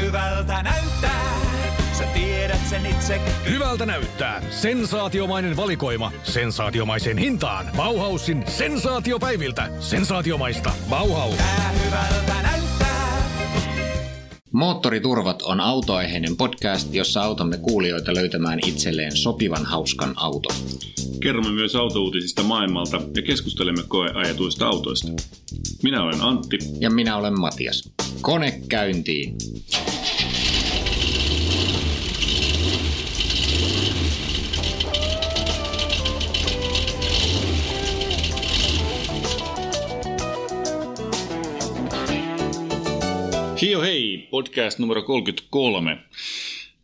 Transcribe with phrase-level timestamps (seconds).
[0.00, 1.30] hyvältä näyttää.
[1.98, 3.20] Sä tiedät sen itse.
[3.50, 4.42] Hyvältä näyttää.
[4.50, 6.12] Sensaatiomainen valikoima.
[6.22, 7.66] Sensaatiomaiseen hintaan.
[7.76, 9.68] Bauhausin sensaatiopäiviltä.
[9.80, 10.72] Sensaatiomaista.
[10.90, 11.36] Bauhaus.
[11.36, 12.60] Tää hyvältä näyttää.
[14.52, 20.56] Moottoriturvat on autoaiheinen podcast, jossa autamme kuulijoita löytämään itselleen sopivan hauskan auton.
[21.20, 25.08] Kerromme myös autouutisista maailmalta ja keskustelemme koeajetuista autoista.
[25.82, 26.58] Minä olen Antti.
[26.80, 27.92] Ja minä olen Matias.
[28.20, 29.34] Kone käyntiin!
[43.62, 45.98] Hio hei, podcast numero 33.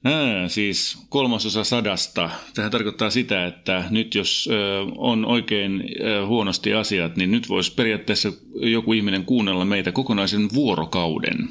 [0.06, 2.30] Ää, siis kolmasosa sadasta.
[2.54, 7.74] Tähän tarkoittaa sitä, että nyt jos ö, on oikein ö, huonosti asiat, niin nyt voisi
[7.74, 11.48] periaatteessa joku ihminen kuunnella meitä kokonaisen vuorokauden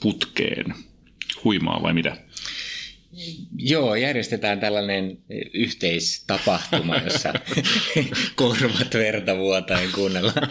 [0.00, 0.74] putkeen.
[1.44, 2.16] Huimaa vai mitä?
[3.56, 5.18] Joo, järjestetään tällainen
[5.54, 7.32] yhteistapahtuma, jossa
[8.34, 10.48] korvat verta vuotaen kuunnellaan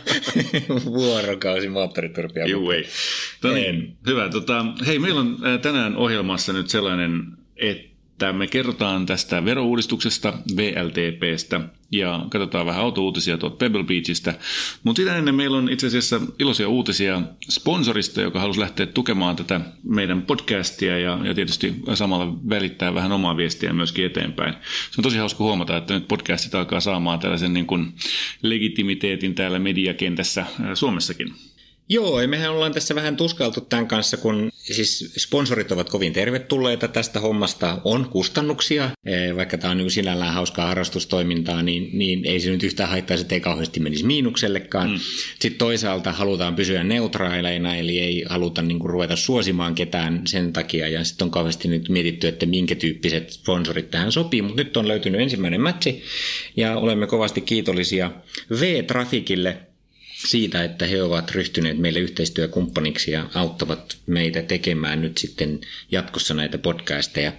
[0.86, 2.46] vuorokausi moottoriturpia.
[2.46, 2.86] Juu, ei.
[3.44, 4.30] No niin, hyvä.
[4.30, 7.24] Tota, hei, meillä on äh, tänään ohjelmassa nyt sellainen,
[7.56, 7.87] että
[8.34, 14.34] me kerrotaan tästä verouudistuksesta, VLTPstä ja katsotaan vähän autouutisia tuolta Pebble Beachistä.
[14.84, 19.62] Mutta sitä ennen meillä on itse asiassa iloisia uutisia sponsorista, joka halusi lähteä tukemaan tätä
[19.84, 24.54] meidän podcastia ja, ja tietysti samalla välittää vähän omaa viestiä myöskin eteenpäin.
[24.92, 27.94] Se on tosi hauska huomata, että nyt podcastit alkaa saamaan tällaisen niin kuin
[28.42, 31.34] legitimiteetin täällä mediakentässä Suomessakin.
[31.90, 36.88] Joo, ja mehän ollaan tässä vähän tuskailtu tämän kanssa, kun siis sponsorit ovat kovin tervetulleita
[36.88, 37.82] tästä hommasta.
[37.84, 42.64] On kustannuksia, eh, vaikka tämä on niin sinällään hauskaa harrastustoimintaa, niin, niin ei se nyt
[42.64, 44.90] yhtään haittaisi, että ei kauheasti menisi miinuksellekaan.
[44.90, 45.00] Mm.
[45.40, 50.88] Sitten toisaalta halutaan pysyä neutraaleina, eli ei haluta niin kuin ruveta suosimaan ketään sen takia.
[50.88, 54.88] Ja sitten on kauheasti nyt mietitty, että minkä tyyppiset sponsorit tähän sopii, mutta nyt on
[54.88, 56.04] löytynyt ensimmäinen matchi,
[56.58, 58.12] ja olemme kovasti kiitollisia
[58.60, 59.58] V-Trafikille,
[60.26, 65.60] siitä, että he ovat ryhtyneet meille yhteistyökumppaniksi ja auttavat meitä tekemään nyt sitten
[65.92, 67.34] jatkossa näitä podcasteja.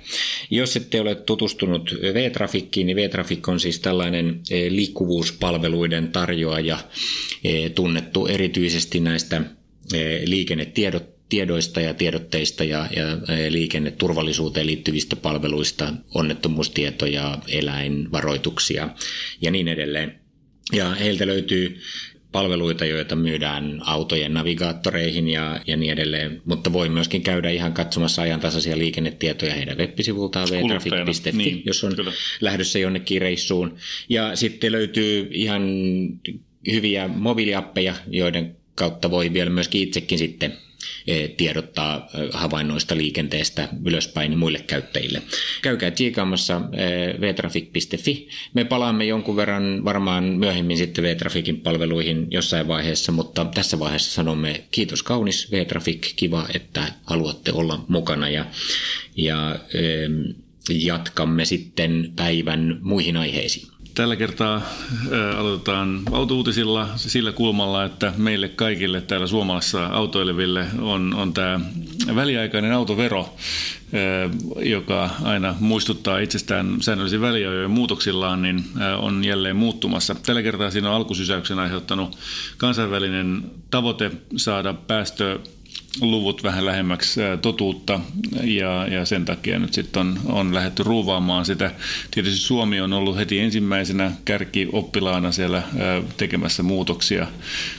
[0.50, 6.78] Jos ette ole tutustunut V-Trafikkiin, niin V-Trafik on siis tällainen eh, liikkuvuuspalveluiden tarjoaja,
[7.44, 9.42] eh, tunnettu erityisesti näistä
[9.94, 13.04] eh, liikennetiedot tiedoista ja tiedotteista ja, ja
[13.50, 18.88] liikenneturvallisuuteen liittyvistä palveluista, onnettomuustietoja, eläinvaroituksia
[19.40, 20.20] ja niin edelleen.
[20.72, 21.80] Ja heiltä löytyy
[22.32, 28.22] palveluita, joita myydään autojen navigaattoreihin ja, ja niin edelleen, mutta voi myöskin käydä ihan katsomassa
[28.22, 30.48] ajantasaisia liikennetietoja heidän web-sivultaan
[31.38, 32.12] niin, jos on kyllä.
[32.40, 33.76] lähdössä jonnekin reissuun.
[34.08, 35.62] Ja sitten löytyy ihan
[36.72, 40.56] hyviä mobiiliappeja, joiden kautta voi vielä myöskin itsekin sitten
[41.36, 45.22] tiedottaa e, havainnoista liikenteestä ylöspäin muille käyttäjille.
[45.62, 46.86] Käykää tsiikaamassa e,
[47.20, 48.28] vtrafik.fi.
[48.54, 54.64] Me palaamme jonkun verran varmaan myöhemmin sitten vtrafikin palveluihin jossain vaiheessa, mutta tässä vaiheessa sanomme
[54.70, 58.44] kiitos kaunis vtrafik, kiva, että haluatte olla mukana ja,
[59.16, 59.58] ja
[60.70, 63.77] jatkamme sitten päivän muihin aiheisiin.
[63.94, 64.62] Tällä kertaa
[65.36, 71.60] aloitetaan autouutisilla sillä kulmalla, että meille kaikille täällä suomalaisessa autoileville on, on tämä
[72.14, 73.36] väliaikainen autovero,
[74.60, 78.64] joka aina muistuttaa itsestään säännöllisiin väliajojen muutoksillaan, niin
[78.98, 80.14] on jälleen muuttumassa.
[80.14, 82.18] Tällä kertaa siinä on alkusysäyksen aiheuttanut
[82.56, 85.38] kansainvälinen tavoite saada päästö
[86.00, 88.00] luvut vähän lähemmäksi totuutta
[88.42, 91.70] ja, ja sen takia nyt sitten on, on lähdetty ruuvaamaan sitä.
[92.10, 95.62] Tietysti Suomi on ollut heti ensimmäisenä kärkioppilaana siellä
[96.16, 97.26] tekemässä muutoksia.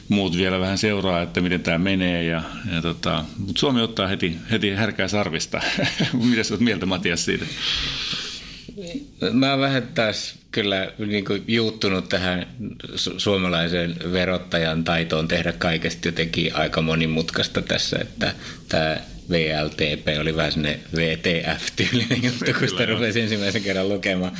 [0.09, 2.41] Muut vielä vähän seuraa, että miten tämä menee, ja,
[2.75, 5.62] ja tota, mutta Suomi ottaa heti, heti härkää sarvista.
[6.30, 7.46] Mitä sä oot mieltä Matias siitä?
[9.31, 12.48] Mä vähän taas kyllä niin kuin juuttunut tähän
[12.96, 18.34] su- suomalaisen verottajan taitoon tehdä kaikesta jotenkin aika monimutkaista tässä, että
[18.70, 18.98] tämä
[19.29, 24.31] VLTP oli vähän sinne VTF-tyylinen juttu, kun sitä rupesi ensimmäisen kerran lukemaan.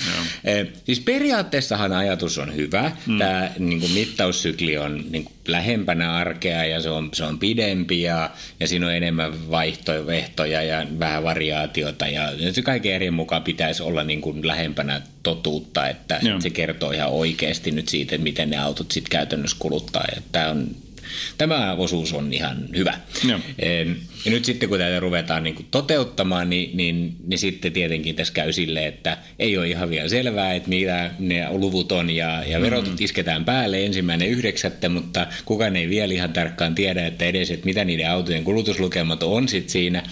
[0.44, 2.92] Eh, siis periaatteessahan ajatus on hyvä.
[3.08, 3.18] Mm.
[3.18, 8.02] Tämä niin kuin mittaussykli on niin kuin lähempänä arkea ja se on, se on pidempi
[8.02, 8.30] ja,
[8.60, 12.08] ja siinä on enemmän vaihtoehtoja ja vähän variaatiota.
[12.08, 16.42] Ja se kaiken eri mukaan pitäisi olla niin kuin lähempänä totuutta, että Joo.
[16.42, 20.06] se kertoo ihan oikeasti nyt siitä, miten ne autot sitten käytännössä kuluttaa.
[20.32, 20.68] Tämä on
[21.38, 23.00] Tämä osuus on ihan hyvä.
[23.28, 23.40] Ja,
[24.26, 28.34] ja nyt sitten kun tätä ruvetaan niin kuin toteuttamaan, niin, niin, niin sitten tietenkin tässä
[28.34, 32.62] käy silleen, että ei ole ihan vielä selvää, että mitä ne luvut on ja, ja
[32.62, 32.96] verot mm.
[33.00, 37.86] isketään päälle ensimmäinen yhdeksättä, mutta kukaan ei vielä ihan tarkkaan tiedä, että edes, että mitä
[37.86, 40.04] niiden autojen kulutuslukemat on sitten siinä.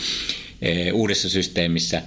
[0.62, 2.02] eh, uudessa systeemissä.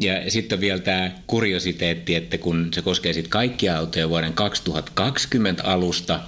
[0.00, 5.64] Ja sitten on vielä tämä kuriositeetti, että kun se koskee sitten kaikkia autoja vuoden 2020
[5.64, 6.20] alusta,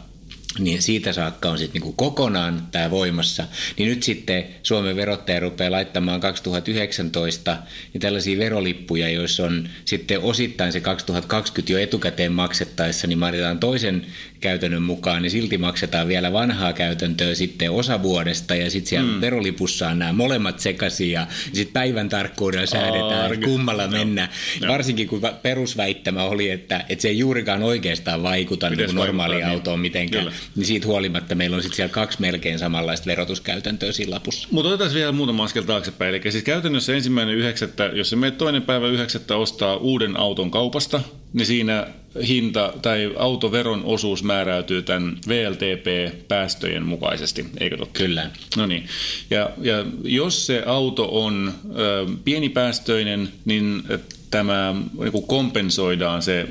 [0.59, 3.45] niin siitä saakka on sitten niinku kokonaan tämä voimassa.
[3.77, 7.57] Niin nyt sitten Suomen verottaja rupeaa laittamaan 2019
[7.93, 14.07] niin tällaisia verolippuja, joissa on sitten osittain se 2020 jo etukäteen maksettaessa, niin mainitaan toisen
[14.41, 19.21] käytännön mukaan, niin silti maksetaan vielä vanhaa käytäntöä sitten osa vuodesta ja sitten siellä mm.
[19.21, 23.47] verolipussa on nämä molemmat sekaisin ja sitten päivän tarkkuudella säädetään, Arke.
[23.47, 23.93] kummalla no.
[23.93, 24.29] mennä.
[24.61, 24.69] No.
[24.69, 29.49] Varsinkin kun perusväittämä oli, että, että se ei juurikaan oikeastaan vaikuta niin normaaliin niin.
[29.49, 30.37] autoon mitenkään, Kyllä.
[30.57, 34.49] Niin siitä huolimatta meillä on sitten siellä kaksi melkein samanlaista verotuskäytäntöä siinä lapussa.
[34.51, 36.15] Mutta otetaan vielä muutama askel taaksepäin.
[36.15, 41.01] Eli siis käytännössä ensimmäinen yhdeksättä, jos se menet toinen päivä yhdeksättä ostaa uuden auton kaupasta,
[41.33, 41.87] niin siinä
[42.27, 47.99] hinta tai autoveron osuus määräytyy tämän VLTP-päästöjen mukaisesti, eikö totta?
[47.99, 48.31] Kyllä.
[48.57, 48.87] No niin.
[49.31, 53.83] Ja, ja jos se auto on ö, pienipäästöinen, niin
[54.31, 56.49] tämä niin kompensoidaan se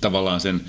[0.00, 0.60] tavallaan sen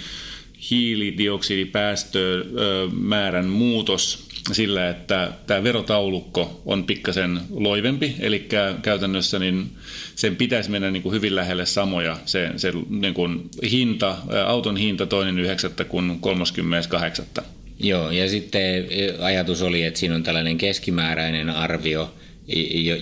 [0.71, 8.47] hiilidioksidipäästömäärän muutos sillä, että tämä verotaulukko on pikkasen loivempi, eli
[8.81, 9.69] käytännössä niin
[10.15, 15.05] sen pitäisi mennä niin kuin hyvin lähelle samoja se, se niin kuin hinta, auton hinta
[15.05, 17.25] toinen yhdeksättä kuin 38.
[17.79, 18.85] Joo, ja sitten
[19.19, 22.13] ajatus oli, että siinä on tällainen keskimääräinen arvio,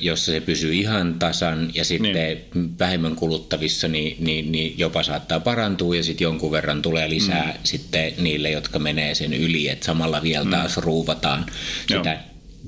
[0.01, 2.79] jossa se pysyy ihan tasan ja sitten niin.
[2.79, 7.59] vähemmän kuluttavissa niin, niin, niin jopa saattaa parantua ja sitten jonkun verran tulee lisää mm.
[7.63, 10.51] sitten niille, jotka menee sen yli, että samalla vielä mm.
[10.51, 10.83] taas mm.
[10.83, 11.45] ruuvataan
[11.87, 12.19] sitä Joo.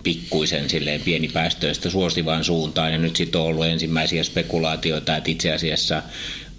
[0.03, 6.03] pikkuisen silleen pienipäästöistä suosivaan suuntaan ja nyt sitten on ollut ensimmäisiä spekulaatioita, että itse asiassa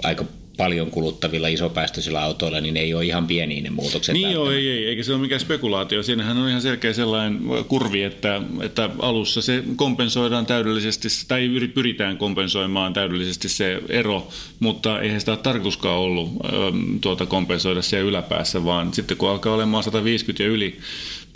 [0.02, 0.24] aika
[0.56, 4.12] paljon kuluttavilla isopäästöisillä autoilla, niin ei ole ihan pieniä ne muutokset.
[4.12, 6.02] Niin joo, ei, ei, eikä se ole mikään spekulaatio.
[6.02, 12.92] Siinähän on ihan selkeä sellainen kurvi, että, että alussa se kompensoidaan täydellisesti, tai pyritään kompensoimaan
[12.92, 14.28] täydellisesti se ero,
[14.60, 16.30] mutta eihän sitä ole tarkoituskaan ollut
[17.00, 20.78] tuota kompensoida siellä yläpäässä, vaan sitten kun alkaa olemaan 150 ja yli,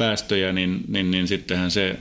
[0.00, 1.96] päästöjä, niin, niin, niin sittenhän se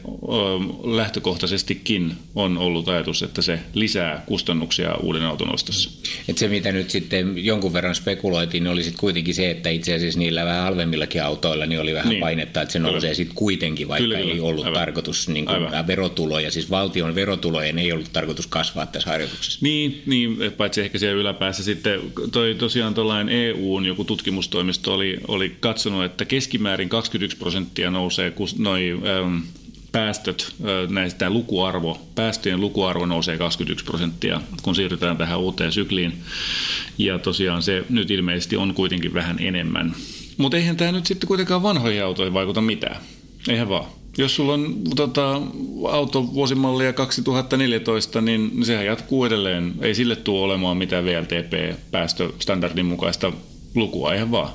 [0.84, 5.90] lähtökohtaisestikin on ollut ajatus, että se lisää kustannuksia uuden auton ostossa.
[6.28, 9.96] Et se, mitä nyt sitten jonkun verran spekuloitiin, niin oli sitten kuitenkin se, että itse
[9.96, 12.20] asiassa niillä vähän halvemmillakin autoilla niin oli vähän niin.
[12.20, 14.34] painetta, että se nousee sitten kuitenkin, vaikka kyllä, kyllä.
[14.34, 14.80] ei ollut Aivan.
[14.80, 19.60] tarkoitus niin kuin verotuloja, siis valtion verotulojen ei ollut tarkoitus kasvaa tässä harjoituksessa.
[19.62, 22.02] Niin, niin paitsi ehkä siellä yläpäässä sitten
[22.32, 28.48] toi tosiaan tuollainen EUn joku tutkimustoimisto oli, oli katsonut, että keskimäärin 21 prosenttia nousee, kun
[28.58, 29.38] noi ähm,
[29.92, 36.14] päästöt, äh, näistä lukuarvo, päästöjen lukuarvo nousee 21 prosenttia, kun siirrytään tähän uuteen sykliin.
[36.98, 39.96] Ja tosiaan se nyt ilmeisesti on kuitenkin vähän enemmän.
[40.38, 43.02] Mutta eihän tämä nyt sitten kuitenkaan vanhoihin autoihin vaikuta mitään.
[43.50, 43.86] Eihän vaan.
[44.18, 45.42] Jos sulla on tota,
[45.90, 49.74] auto vuosimallia 2014, niin sehän jatkuu edelleen.
[49.82, 53.34] Ei sille tule olemaan mitään VLTP-päästöstandardin mukaista
[53.76, 54.50] lukua, eihän vaan.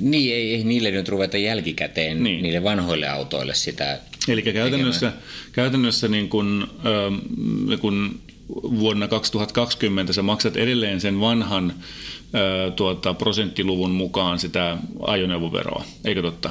[0.00, 2.42] Niin, ei, ei niille nyt ruveta jälkikäteen, niin.
[2.42, 3.98] niille vanhoille autoille sitä
[4.28, 5.12] Eli käytännössä,
[5.52, 8.20] käytännössä niin kun, äh, kun
[8.54, 16.50] vuonna 2020 sä maksat edelleen sen vanhan äh, tuota, prosenttiluvun mukaan sitä ajoneuvoveroa, eikö totta?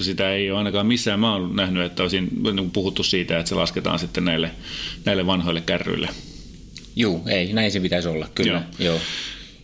[0.00, 3.54] Sitä ei ole ainakaan missään mä oon nähnyt, että olisi niin puhuttu siitä, että se
[3.54, 4.50] lasketaan sitten näille,
[5.04, 6.08] näille vanhoille kärryille.
[6.96, 8.62] Joo, ei, näin se pitäisi olla, kyllä.
[8.78, 8.90] Joo.
[8.90, 9.00] Joo.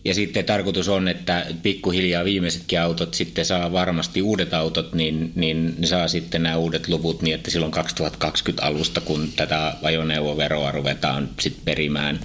[0.05, 5.75] Ja sitten tarkoitus on, että pikkuhiljaa viimeisetkin autot sitten saa varmasti uudet autot, niin, niin
[5.77, 11.29] ne saa sitten nämä uudet luvut niin, että silloin 2020 alusta, kun tätä ajoneuvoveroa ruvetaan
[11.39, 12.19] sitten perimään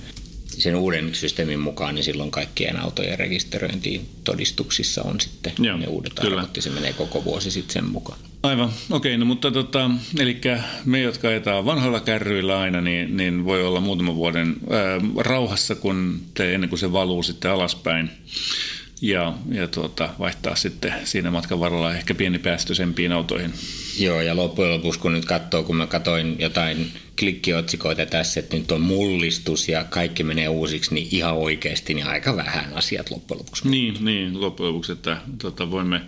[0.61, 6.13] sen uuden systeemin mukaan, niin silloin kaikkien autojen rekisteröintiin todistuksissa on sitten Joo, ne uudet
[6.21, 6.37] kyllä.
[6.37, 8.19] arvot, ja se menee koko vuosi sitten sen mukaan.
[8.43, 10.41] Aivan, okei, okay, no mutta tota, eli
[10.85, 16.21] me, jotka ajetaan vanhoilla kärryillä aina, niin, niin voi olla muutaman vuoden ää, rauhassa, kun
[16.35, 18.11] te, ennen kuin se valuu sitten alaspäin
[19.01, 23.53] ja, ja tuota, vaihtaa sitten siinä matkan varrella ehkä pienipäästöisempiin autoihin.
[23.99, 28.73] Joo, ja loppujen lopuksi kun nyt katsoo, kun mä katsoin jotain klikkiotsikoita tässä, että nyt
[28.73, 33.69] on mullistus ja kaikki menee uusiksi, niin ihan oikeasti niin aika vähän asiat loppujen lopuksi.
[33.69, 36.01] Niin, niin loppujen lopuksi, että tota, voimme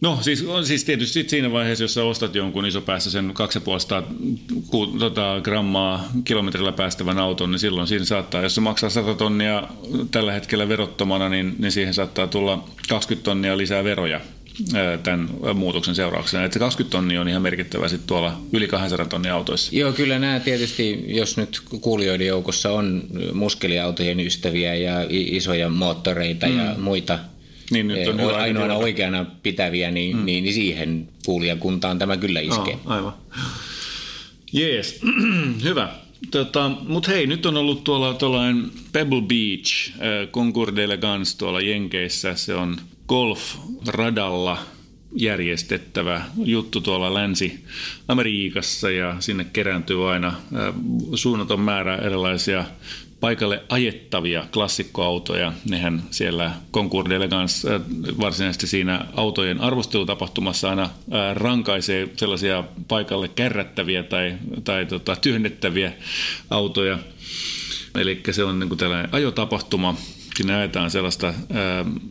[0.00, 3.30] No siis, on siis tietysti sit siinä vaiheessa, jos sä ostat jonkun iso päässä sen
[3.34, 9.68] 250 tota, grammaa kilometrillä päästävän auton, niin silloin siinä saattaa, jos se maksaa 100 tonnia
[10.10, 14.20] tällä hetkellä verottomana, niin, niin siihen saattaa tulla 20 tonnia lisää veroja
[15.02, 16.44] tämän muutoksen seurauksena.
[16.44, 19.76] Että se 20 tonnia on ihan merkittävä sitten tuolla yli 200 tonnia autoissa.
[19.76, 26.58] Joo, kyllä nämä tietysti, jos nyt kuulijoiden joukossa on muskeliautojen ystäviä ja isoja moottoreita mm.
[26.58, 27.18] ja muita
[27.70, 30.24] niin, nyt on ainoana oikeana pitäviä, niin, mm.
[30.24, 32.78] niin, niin siihen kuulijakuntaan tämä kyllä iskee.
[32.84, 33.12] Oh, aivan.
[34.52, 35.00] Jees,
[35.64, 35.88] hyvä.
[36.30, 42.34] Tota, Mutta hei, nyt on ollut tuolla tuollainen Pebble Beach, äh, Concours d'Elegance tuolla Jenkeissä.
[42.34, 42.76] Se on
[43.08, 44.58] golf-radalla
[45.16, 50.34] järjestettävä juttu tuolla Länsi-Amerikassa ja sinne kerääntyy aina äh,
[51.14, 52.64] suunnaton määrä erilaisia
[53.20, 55.52] paikalle ajettavia klassikkoautoja.
[55.70, 57.80] Nehän siellä Concours d'Elegance äh,
[58.20, 60.90] varsinaisesti siinä autojen arvostelutapahtumassa aina äh,
[61.34, 65.92] rankaisee sellaisia paikalle kärrättäviä tai, tai tota, työnnettäviä
[66.50, 66.98] autoja.
[67.94, 69.94] Eli se on niin kuin tällainen ajotapahtuma.
[70.36, 71.34] Siinä ajetaan sellaista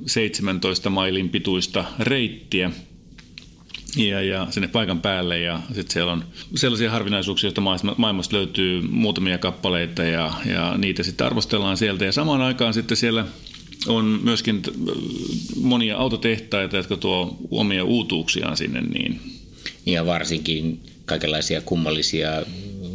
[0.06, 2.72] 17 mailin pituista reittiä–
[3.96, 6.24] ja, ja sinne paikan päälle ja sitten siellä on
[6.56, 7.62] sellaisia harvinaisuuksia, joista
[7.98, 13.26] maailmasta löytyy muutamia kappaleita ja, ja niitä sitten arvostellaan sieltä ja samaan aikaan sitten siellä
[13.88, 14.62] on myöskin
[15.56, 18.82] monia autotehtaita, jotka tuo omia uutuuksiaan sinne.
[18.82, 19.22] Niin.
[19.86, 22.30] Ja varsinkin kaikenlaisia kummallisia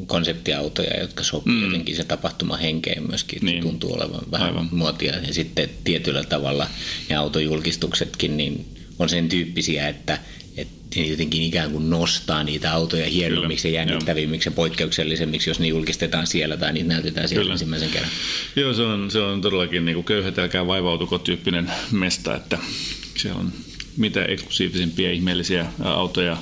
[0.07, 1.64] konseptiautoja, jotka sopii mm.
[1.64, 3.38] jotenkin se tapahtuma henkeen myöskin.
[3.42, 3.62] Niin.
[3.62, 4.69] Se tuntuu olevan vähän Aivan.
[4.73, 5.16] muotia.
[5.16, 6.66] Ja sitten tietyllä tavalla
[7.09, 8.66] ne autojulkistuksetkin niin
[8.99, 10.19] on sen tyyppisiä, että
[10.97, 16.56] jotenkin ikään kuin nostaa niitä autoja hienommiksi ja jännittävimmiksi ja poikkeuksellisemmiksi, jos ne julkistetaan siellä
[16.56, 17.52] tai niitä näytetään siellä Kyllä.
[17.52, 18.11] ensimmäisen kerran.
[18.56, 22.59] Joo, se on, se on todellakin niin köyhät älkää vaivautuko tyyppinen mesta, että
[23.16, 23.52] se on
[23.97, 26.37] mitä eksklusiivisempia ihmeellisiä autoja.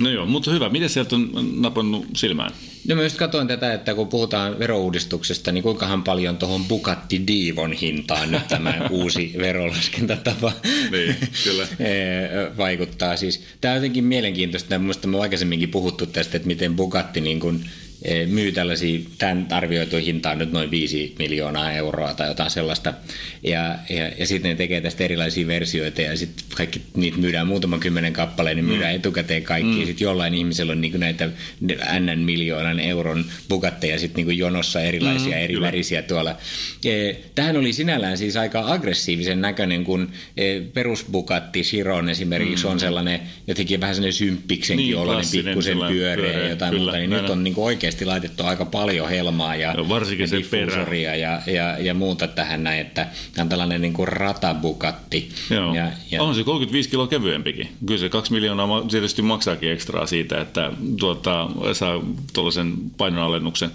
[0.00, 0.68] No joo, mutta hyvä.
[0.68, 1.30] Miten sieltä on
[1.62, 2.52] napannut silmään?
[2.88, 7.72] No mä just katsoin tätä, että kun puhutaan verouudistuksesta, niin kuinkahan paljon tuohon Bugatti Divon
[7.72, 10.52] hintaan nyt tämä uusi verolaskentatapa
[10.90, 11.62] niin, kyllä.
[11.86, 13.16] Eh, vaikuttaa.
[13.16, 14.78] Siis, tämä on jotenkin mielenkiintoista.
[14.78, 17.64] Mielestäni me aikaisemminkin puhuttu tästä, että miten Bugatti niin kuin–
[18.26, 22.94] myy tällaisia, tämän arvioitu hinta on nyt noin 5 miljoonaa euroa tai jotain sellaista.
[23.42, 27.80] Ja, ja, ja sitten ne tekee tästä erilaisia versioita ja sitten kaikki niitä myydään muutaman
[27.80, 28.96] kymmenen kappaleen, niin myydään mm.
[28.96, 29.80] etukäteen kaikki.
[29.80, 29.86] Mm.
[29.86, 31.28] Sitten jollain ihmisellä on niinku näitä
[32.00, 36.36] N miljoonan euron bukatteja sitten niinku jonossa erilaisia mm, eri värisiä tuolla.
[36.84, 42.70] Eh, tähän oli sinällään siis aika aggressiivisen näköinen, kun eh, perusbukatti Chiron esimerkiksi mm.
[42.70, 47.10] on sellainen jotenkin vähän sellainen symppiksenkin niin, oloinen, pikkusen pyöreä, pyöreä jotain kyllä, muuta, niin
[47.10, 51.40] nyt on niinku oikeasti oikeasti laitettu aika paljon helmaa ja, no, varsinkin ja diffuusoria ja,
[51.46, 55.28] ja, ja, muuta tähän näin, että tämä on tällainen niin kuin ratabukatti.
[55.50, 55.74] Joo.
[55.74, 56.22] Ja, ja...
[56.22, 57.68] On se 35 kiloa kevyempikin.
[57.86, 62.02] Kyllä se 2 miljoonaa tietysti maksaakin ekstraa siitä, että tuota, saa
[62.32, 63.70] tuollaisen painonalennuksen.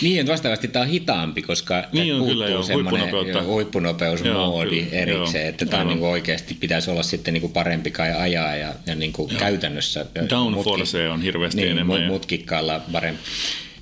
[0.00, 5.42] Niin, että vastaavasti tämä on hitaampi, koska niin on, kyllä, joo, huippunopeusmoodi huippunopeusmoodi joo, erikseen,
[5.42, 8.94] joo, että tämä niin oikeasti pitäisi olla sitten niin kuin parempi kai ajaa ja, ja
[8.94, 10.06] niin kuin käytännössä.
[10.30, 12.06] Downforce on hirveästi niin, enemmän.
[12.06, 13.22] Mutkikkaalla parempi.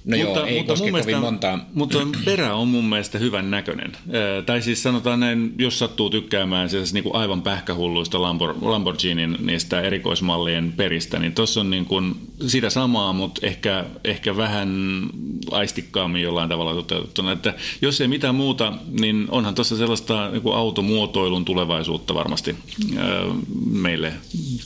[0.04, 1.69] No mutta, joo, ei mutta koske kovin montaa.
[1.75, 3.92] Mutta perä on mun mielestä hyvän näköinen.
[3.92, 8.23] Äh, tai siis sanotaan näin, jos sattuu tykkäämään siis niin kuin aivan pähkähulluista
[8.61, 12.14] Lamborghinin niistä erikoismallien peristä, niin tuossa on niin kuin
[12.47, 14.71] sitä samaa, mutta ehkä, ehkä vähän
[15.50, 17.33] aistikkaammin jollain tavalla toteutettuna.
[17.33, 22.57] Että jos ei mitään muuta, niin onhan tuossa sellaista niin kuin automuotoilun tulevaisuutta varmasti
[23.71, 24.12] meille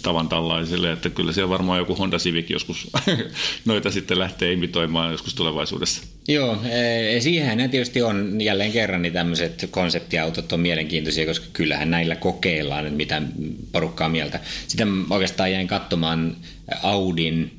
[0.02, 2.90] tavan tällaisille, että kyllä siellä varmaan joku Honda Civic joskus
[3.64, 6.02] noita sitten lähtee imitoimaan joskus tulevaisuudessa.
[6.28, 11.90] Joo, e, siihen ne tietysti on jälleen kerran niin tämmöiset konseptiautot on mielenkiintoisia, koska kyllähän
[11.90, 13.22] näillä kokeillaan, että mitä
[13.72, 14.40] porukkaa mieltä.
[14.68, 16.36] Sitten oikeastaan jäin katsomaan
[16.82, 17.50] Audin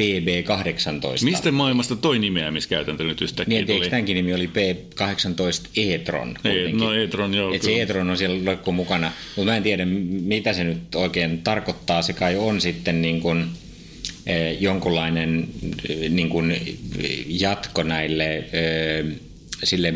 [0.00, 1.24] PB18.
[1.24, 3.90] Mistä maailmasta toi nimeämiskäytäntö nyt yhtäkkiä niin, tuli?
[3.90, 6.36] Tämänkin nimi oli P18 e-tron.
[6.44, 7.54] Ei, no e-tron, joo.
[7.54, 12.02] Et se e-tron on siellä mukana, mutta mä en tiedä mitä se nyt oikein tarkoittaa.
[12.02, 13.69] Se kai on sitten niin kuin Eh,
[14.60, 15.48] jonkunlainen
[15.88, 16.78] eh, niin kuin
[17.26, 19.04] jatko näille eh,
[19.64, 19.94] sille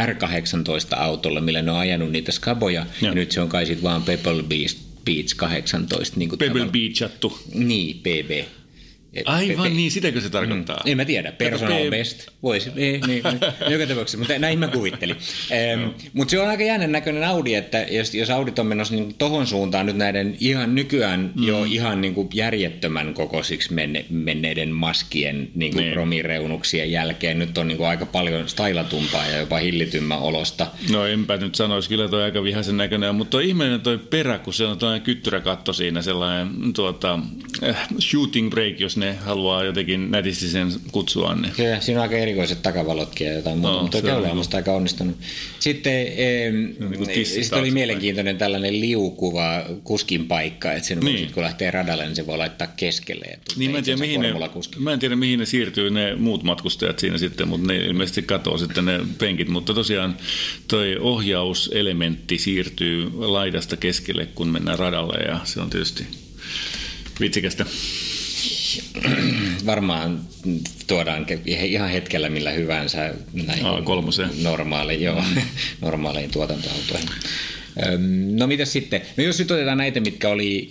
[0.00, 4.02] R18-autolle, millä ne on ajanut niitä skaboja, ja, ja nyt se on kai sitten vaan
[4.02, 6.16] Pebble Beach, Beach 18.
[6.18, 6.72] Niin kuin Pebble tavalla.
[6.72, 7.38] Beachattu.
[7.54, 8.30] Niin, PB.
[9.24, 10.80] Aivan pe- niin, sitäkö se tarkoittaa?
[10.84, 10.90] Mm.
[10.90, 12.28] En mä tiedä, personal pe- best.
[12.42, 13.22] Voisi, niin, niin,
[13.70, 15.16] joka tapauksessa, mutta näin mä kuvittelin.
[15.52, 19.14] Ähm, mutta se on aika jännän näköinen Audi, että jos, jos Audit on menossa niin
[19.14, 21.44] tohon suuntaan nyt näiden ihan nykyään mm.
[21.44, 25.92] jo ihan niin kuin järjettömän kokoisiksi menne, menneiden maskien niin kuin niin.
[25.92, 30.66] kromireunuksien jälkeen, nyt on niin kuin aika paljon stylatumpaa ja jopa hillitymmän olosta.
[30.90, 34.54] No enpä nyt sanoisi, kyllä toi aika vihaisen näköinen, mutta toi ihmeinen toi perä, kun
[34.54, 37.18] se on toinen kyttyräkatto siinä, sellainen tuota,
[37.68, 41.34] äh, shooting break, jos ne ne haluaa jotenkin nätisti sen kutsua.
[41.34, 41.52] Niin.
[41.56, 44.72] Kyllä, siinä on aika erikoiset takavalotkin ja jotain muuta, no, mutta tuo on musta aika
[44.72, 45.16] onnistunut.
[45.58, 51.32] Sitten e, niin sit oli mielenkiintoinen tällainen liukuva kuskin paikka, että sen niin.
[51.32, 53.38] kun lähtee radalle, niin se voi laittaa keskelle.
[53.56, 54.34] Niin mä en, tiedä, mihin ne,
[54.78, 58.58] mä en tiedä, mihin ne siirtyy ne muut matkustajat siinä sitten, mutta ne ilmeisesti katoo
[58.58, 59.48] sitten ne penkit.
[59.48, 60.16] Mutta tosiaan
[60.68, 66.06] toi ohjauselementti siirtyy laidasta keskelle, kun mennään radalle ja se on tietysti
[67.20, 67.66] vitsikästä.
[69.66, 70.20] varmaan
[70.86, 73.14] tuodaan ihan hetkellä millä hyvänsä
[73.46, 74.42] näihin A3.
[74.42, 75.22] normaaleihin, joo,
[75.80, 77.08] normaaleihin tuotantoautoihin.
[78.30, 79.02] No mitä sitten?
[79.16, 80.70] No jos nyt otetaan näitä, mitkä oli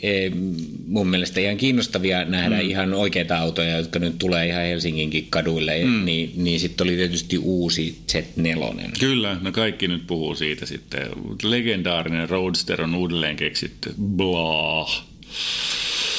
[0.88, 2.70] mun mielestä ihan kiinnostavia nähdä mm.
[2.70, 6.06] ihan oikeita autoja, jotka nyt tulee ihan Helsinginkin kaduille, mm.
[6.06, 8.90] niin, niin sitten oli tietysti uusi Z4.
[9.00, 11.08] Kyllä, no kaikki nyt puhuu siitä sitten.
[11.44, 13.94] Legendaarinen Roadster on uudelleen keksitty.
[14.02, 15.06] Blah.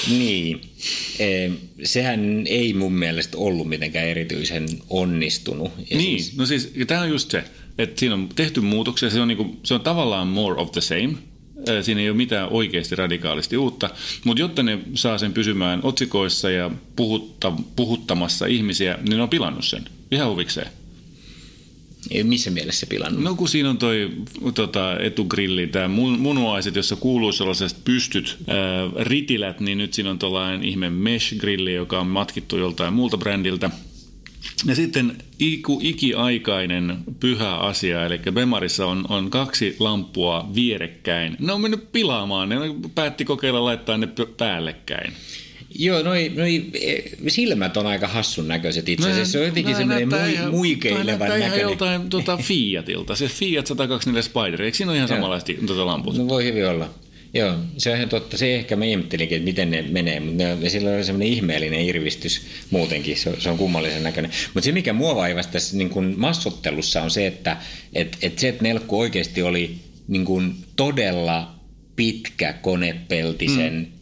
[0.09, 0.61] Niin.
[1.85, 5.73] Sehän ei mun mielestä ollut mitenkään erityisen onnistunut.
[5.91, 6.37] Ja niin, siis...
[6.37, 7.45] no siis tämä on just se
[7.79, 11.15] että siinä on tehty muutoksia, se on, niinku, se on tavallaan more of the same,
[11.83, 13.91] Siinä ei ole mitään oikeasti radikaalisti uutta,
[14.25, 19.65] mutta jotta ne saa sen pysymään otsikoissa ja puhutta, puhuttamassa ihmisiä, niin ne on pilannut
[19.65, 20.69] sen ihan huvikseen.
[22.23, 23.23] Missä mielessä pilannut?
[23.23, 24.11] No kun siinä on toi
[24.55, 28.57] tota, etugrilli, tämä munuaiset, jossa kuuluu sellaiset pystyt ää,
[29.01, 33.71] ritilät, niin nyt siinä on tuollainen ihme mesh-grilli, joka on matkittu joltain muulta brändiltä.
[34.67, 41.37] Ja sitten iku, ikiaikainen pyhä asia, eli Bemarissa on, on kaksi lampua vierekkäin.
[41.39, 42.57] Ne on mennyt pilaamaan, ne
[42.95, 45.13] päätti kokeilla laittaa ne päällekkäin.
[45.79, 49.33] Joo, noi, noi e, silmät on aika hassun näköiset itse asiassa.
[49.33, 51.51] Se on jotenkin semmoinen mui, muikeilevan näköinen.
[51.51, 56.17] Tämä joltain tuota Fiatilta, se Fiat 124 Spider, eikö siinä ole ihan samanlaista tuota lamput?
[56.17, 56.91] No voi hyvin olla.
[57.35, 58.39] Joo, se on ihan totta.
[58.39, 62.43] Se ehkä mä ihmettelinkin, että miten ne menee, mutta ne, sillä on semmoinen ihmeellinen irvistys
[62.71, 63.17] muutenkin.
[63.17, 64.31] Se, se on kummallisen näköinen.
[64.55, 67.57] Mutta se, mikä mua vaivasi tässä niin kuin massottelussa on se, että
[67.93, 69.75] et, et se, että Nelkku oikeasti oli
[70.09, 71.56] niin kuin todella
[71.97, 73.97] pitkä konepeltisen mm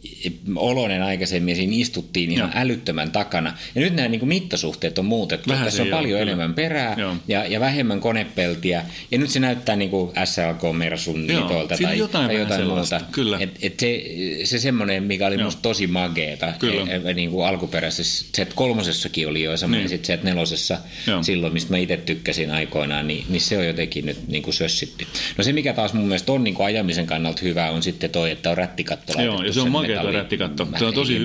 [0.55, 2.61] oloinen aikaisemmin ja siinä istuttiin ihan Joo.
[2.61, 3.57] älyttömän takana.
[3.75, 5.49] Ja nyt nämä niin kuin mittasuhteet on muutettu.
[5.49, 6.67] Vähän Tässä on paljon joo, enemmän kyllä.
[6.67, 6.95] perää
[7.27, 8.83] ja, ja vähemmän konepeltiä.
[9.11, 13.01] Ja nyt se näyttää niin kuin SLK Mersun mitoilta tai jotain, tai jotain muuta.
[13.11, 13.37] Kyllä.
[13.39, 14.03] Et, et se,
[14.43, 16.53] se semmoinen, mikä oli musta tosi mageeta.
[16.59, 16.91] Kyllä.
[16.91, 20.05] E, e, niin kuin alkuperäisessä Z3 oli jo semmoinen, niin.
[20.05, 20.77] sitten Z4
[21.21, 25.07] silloin, mistä mä itse tykkäsin aikoinaan, niin, niin se on jotenkin nyt niin kuin sössitty.
[25.37, 28.31] No se, mikä taas mun mielestä on niin kuin ajamisen kannalta hyvä, on sitten toi,
[28.31, 30.67] että on rättikatto Joo, ja se on mageeta rättikatto.
[30.79, 31.21] Se on tosi,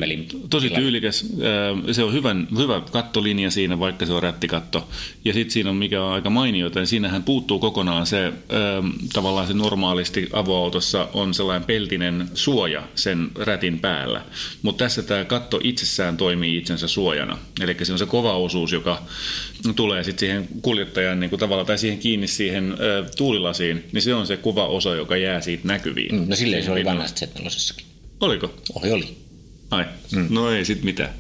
[0.50, 1.26] tosi tyylikäs.
[1.92, 4.88] Se on hyvän, hyvä kattolinja siinä, vaikka se on rättikatto.
[5.24, 8.32] Ja sitten siinä on, mikä on aika mainiota, niin siinähän puuttuu kokonaan se,
[9.12, 14.22] tavallaan se normaalisti avoautossa on sellainen peltinen suoja sen rätin päällä.
[14.62, 17.38] Mutta tässä tämä katto itsessään toimii itsensä suojana.
[17.60, 19.02] Eli se on se kova osuus, joka
[19.76, 24.14] tulee sitten siihen kuljettajan niin kuin tavalla, tai siihen kiinni siihen ö, tuulilasiin, niin se
[24.14, 26.14] on se kuva osa, joka jää siitä näkyviin.
[26.14, 27.26] Mm, no silleen se oli vanhasta
[28.20, 28.54] Oliko?
[28.74, 29.16] Oli, oli.
[29.70, 30.26] Ai, mm.
[30.30, 31.10] no ei sit mitään.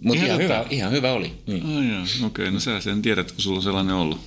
[0.00, 1.32] Mutta ihan, ihan, hyvä, ihan hyvä oli.
[1.46, 1.66] Niin.
[1.66, 4.20] Ai okei, okay, no sä sen tiedät, kun sulla on sellainen ollut.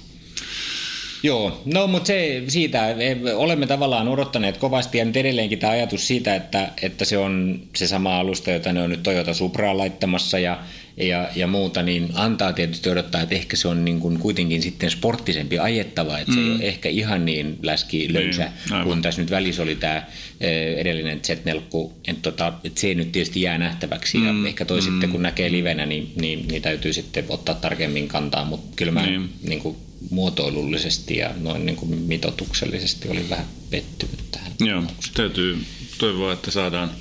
[1.23, 2.95] Joo, no mutta se siitä,
[3.35, 7.87] olemme tavallaan odottaneet kovasti ja nyt edelleenkin tämä ajatus siitä, että, että se on se
[7.87, 10.59] sama alusta, jota ne on nyt Toyota Supraan laittamassa ja
[11.01, 14.91] ja, ja muuta, niin antaa tietysti odottaa, että ehkä se on niin kuin kuitenkin sitten
[14.91, 16.35] sporttisempi ajettava, että mm.
[16.35, 16.55] se ei mm.
[16.55, 20.03] ole ehkä ihan niin läski löysä, niin, kun tässä nyt välissä oli tämä
[20.41, 24.43] eh, edellinen Z4, että, tota, että se nyt tietysti jää nähtäväksi mm.
[24.43, 24.83] ja ehkä toi mm.
[24.83, 29.05] sitten kun näkee livenä, niin, niin, niin täytyy sitten ottaa tarkemmin kantaa, mutta kyllä mä
[29.05, 29.29] niin.
[29.43, 29.77] Niin kuin,
[30.09, 34.51] muotoilullisesti ja noin niin kuin mitotuksellisesti oli vähän pettynyt tähän.
[34.59, 34.83] Joo,
[35.13, 35.57] täytyy
[35.97, 36.91] toivoa, että saadaan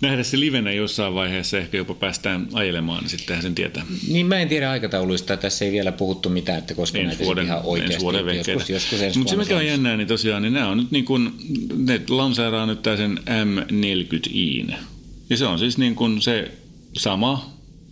[0.00, 3.86] nähdä se livenä jossain vaiheessa, ehkä jopa päästään ajelemaan, niin sittenhän sen tietää.
[4.08, 7.44] Niin mä en tiedä aikatauluista, tässä ei vielä puhuttu mitään, että koska ensi näitä vuoden,
[7.44, 10.76] ihan oikeasti vuoden joskus, joskus Mutta se mikä on jännää, niin tosiaan, niin nämä on
[10.76, 11.32] nyt niin kuin,
[11.76, 14.74] ne lanseeraa nyt sen M40i.
[15.30, 16.50] Ja se on siis niin kuin se
[16.92, 17.50] sama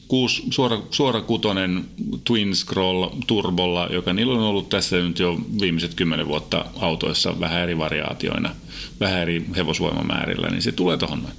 [0.08, 1.84] kuusi, suora, suora kutonen
[2.24, 7.62] Twin Scroll turbolla, joka niillä on ollut tässä nyt jo viimeiset kymmenen vuotta autoissa vähän
[7.62, 8.54] eri variaatioina,
[9.00, 11.34] vähän eri hevosvoimamäärillä, niin se tulee tuohon noin.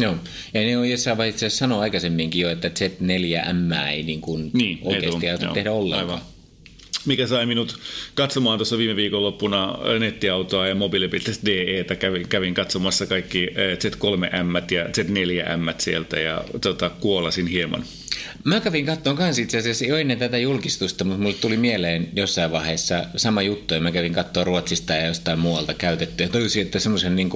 [0.00, 0.16] Joo,
[0.54, 5.26] ja ne on jossain vaiheessa sanoa aikaisemminkin jo, että Z4M ei niin kuin niin, oikeasti
[5.26, 6.10] ei tehdä ollenkaan.
[6.10, 6.32] Aivan.
[7.06, 7.78] Mikä sai minut
[8.14, 15.74] katsomaan tuossa viime viikonloppuna nettiautoa ja mobiili.de, kävin, kävin katsomassa kaikki eh, Z3M ja Z4M
[15.78, 17.84] sieltä ja tota, kuolasin hieman.
[18.44, 22.52] Mä kävin katsomaan kans itse asiassa jo ennen tätä julkistusta, mutta mulle tuli mieleen jossain
[22.52, 26.28] vaiheessa sama juttu, ja mä kävin katsoa Ruotsista ja jostain muualta käytettyä.
[26.28, 27.30] Toisin, että semmoisen niin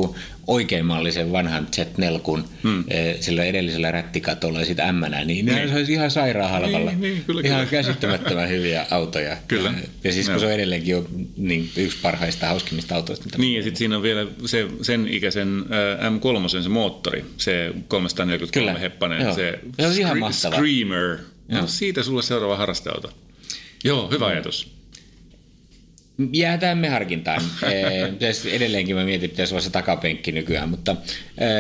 [0.47, 2.85] oikeinmallisen vanhan Z4, kun hmm.
[2.89, 5.69] Eh, sillä edellisellä rättikatolla ja sitten M, niin, niin.
[5.69, 6.91] se olisi ihan sairaan halvalla.
[6.91, 7.83] Niin, niin, kyllä, ihan kyllä.
[7.83, 9.37] käsittämättömän hyviä autoja.
[9.49, 9.75] Kyllä.
[10.05, 13.29] Ja siis kun se on edelleenkin jo niin, yksi parhaista hauskimmista autoista.
[13.39, 15.65] Niin, ja sitten siinä on vielä se, sen ikäisen
[16.03, 18.79] äh, M3, se moottori, se 343 kyllä.
[18.79, 19.35] heppanen, Joo.
[19.35, 20.57] se, se on ihan mahtava.
[20.67, 21.19] Screamer.
[21.49, 23.13] No siitä sulle seuraava harrasteauto.
[23.85, 24.77] Joo, hyvä ajatus.
[26.33, 27.43] Jäätään me harkintaan.
[28.53, 30.97] Edelleenkin mä mietin, pitäisi olla se takapenkki nykyään, mutta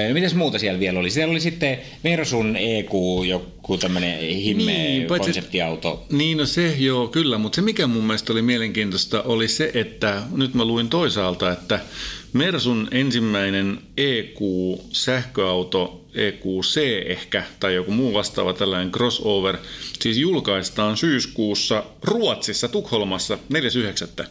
[0.08, 1.10] no mitäs muuta siellä vielä oli?
[1.10, 2.90] Siellä oli sitten Mersun EQ,
[3.66, 6.07] joku tämmöinen himmeä niin, konseptiauto.
[6.11, 10.22] Niin, no se joo, kyllä, mutta se mikä mun mielestä oli mielenkiintoista oli se, että
[10.33, 11.81] nyt mä luin toisaalta, että
[12.33, 16.76] Mersun ensimmäinen EQ-sähköauto, EQC
[17.07, 19.57] ehkä, tai joku muu vastaava tällainen crossover,
[20.00, 23.38] siis julkaistaan syyskuussa Ruotsissa, Tukholmassa,
[24.18, 24.26] 4.9.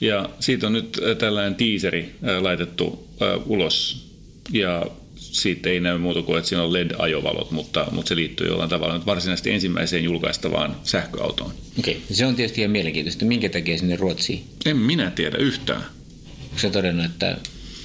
[0.00, 4.06] Ja siitä on nyt äh, tällainen tiiseri äh, laitettu äh, ulos
[4.52, 8.70] ja siitä ei näy muuta kuin, että siinä on LED-ajovalot, mutta, mutta se liittyy jollain
[8.70, 11.52] tavalla nyt varsinaisesti ensimmäiseen julkaistavaan sähköautoon.
[11.78, 12.16] Okei, okay.
[12.16, 13.24] se on tietysti ihan mielenkiintoista.
[13.24, 14.44] Minkä takia sinne Ruotsiin?
[14.66, 15.82] En minä tiedä yhtään.
[16.42, 17.38] Onko se todennut, että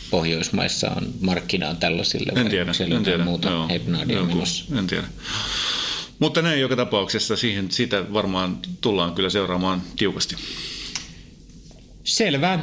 [0.09, 2.41] Pohjoismaissa on markkinaa tällaisille?
[2.41, 3.23] En tiedä, en tiedä.
[3.23, 3.67] Muuta Joo,
[4.07, 4.43] joku,
[4.77, 5.07] en tiedä.
[6.19, 10.35] Mutta näin joka tapauksessa siihen, sitä varmaan tullaan kyllä seuraamaan tiukasti.
[12.03, 12.59] Selvä.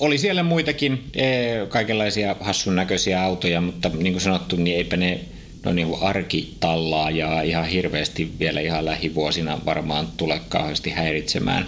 [0.00, 1.04] Oli siellä muitakin
[1.68, 5.20] kaikenlaisia hassun näköisiä autoja, mutta niin kuin sanottu, niin eipä ne
[5.64, 11.66] no niin arkitallaa ja ihan hirveästi vielä ihan lähivuosina varmaan tule kauheasti häiritsemään.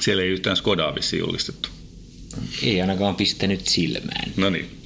[0.00, 1.68] Siellä ei yhtään Skodaa vissiin julistettu.
[2.62, 4.32] Ei ainakaan pistänyt silmään.
[4.36, 4.77] No niin.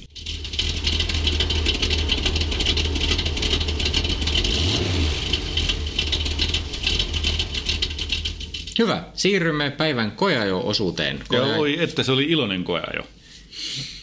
[8.79, 9.03] Hyvä.
[9.13, 11.23] Siirrymme päivän koeajo-osuuteen.
[11.27, 11.43] Koja...
[11.43, 13.03] oi, että se oli iloinen koeajo.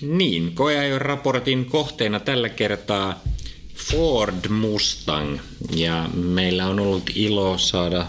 [0.00, 3.22] Niin, koeajo-raportin kohteena tällä kertaa
[3.74, 5.38] Ford Mustang.
[5.76, 8.06] Ja meillä on ollut ilo saada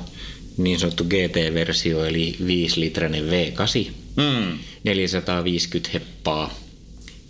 [0.57, 4.57] niin sanottu GT-versio, eli 5-litrainen V8, mm.
[4.83, 6.53] 450 heppaa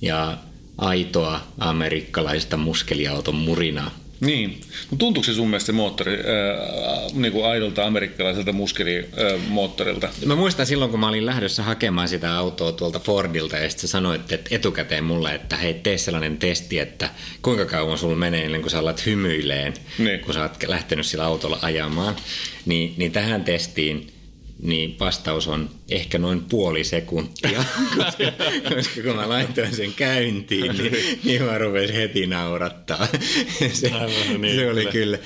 [0.01, 0.37] ja
[0.77, 4.00] aitoa amerikkalaista muskeliauton murinaa.
[4.21, 10.07] Niin, mutta tuntuuko se sun mielestä se moottori äh, niin kuin aidolta amerikkalaiselta muskelimoottorilta?
[10.07, 13.89] Äh, mä muistan silloin, kun mä olin lähdössä hakemaan sitä autoa tuolta Fordilta ja sitten
[13.89, 17.09] sanoit että etukäteen mulle, että hei tee sellainen testi, että
[17.41, 20.19] kuinka kauan sulla menee ennen kuin sä alat hymyileen, niin.
[20.19, 22.15] kun sä oot lähtenyt sillä autolla ajamaan.
[22.65, 24.20] Niin, niin tähän testiin
[24.61, 27.63] niin vastaus on ehkä noin puoli sekuntia,
[27.97, 28.23] koska,
[28.75, 33.07] koska kun mä laitoin sen käyntiin, niin, niin mä rupesin heti naurattaa.
[33.73, 35.17] Se, Aivan, niin, se oli kyllä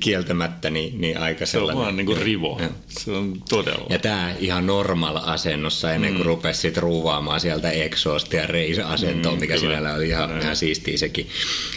[0.00, 1.76] kieltämättä niin, niin aika sellainen.
[1.76, 2.58] Se on vaan niin kuin rivo.
[2.62, 2.68] Ja.
[2.88, 3.86] Se on todella.
[3.90, 6.26] Ja tämä ihan normaal asennossa ennen kuin mm.
[6.26, 9.68] rupesi sit ruuvaamaan sieltä exhaust ja race-asentoon, mm, mikä kyllä.
[9.68, 11.28] sinällä oli ihan, ihan siistiä sekin.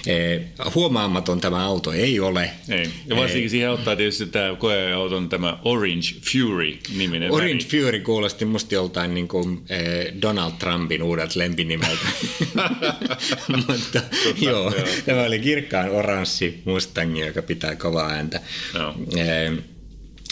[0.08, 0.42] Eh,
[0.76, 2.52] huomaamaton tämä auto ei ole.
[2.70, 2.90] Ei.
[3.08, 7.82] Ja varsinkin eh, siihen ottaa tietysti tämä koeauton tämä Orange Fury, niin niminen Orange väri.
[7.84, 12.08] Fury kuulosti musta joltain niin kuin, eh, Donald Trumpin uudet lempinimeltä.
[13.68, 14.02] Mutta Totta,
[14.42, 18.42] joo, joo, tämä oli kirkkaan oranssi Mustang, joka pitää kovaa ääntä.
[19.16, 19.62] Eh, mutta,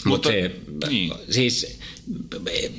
[0.06, 0.52] mutta se,
[0.90, 1.12] niin.
[1.30, 1.80] siis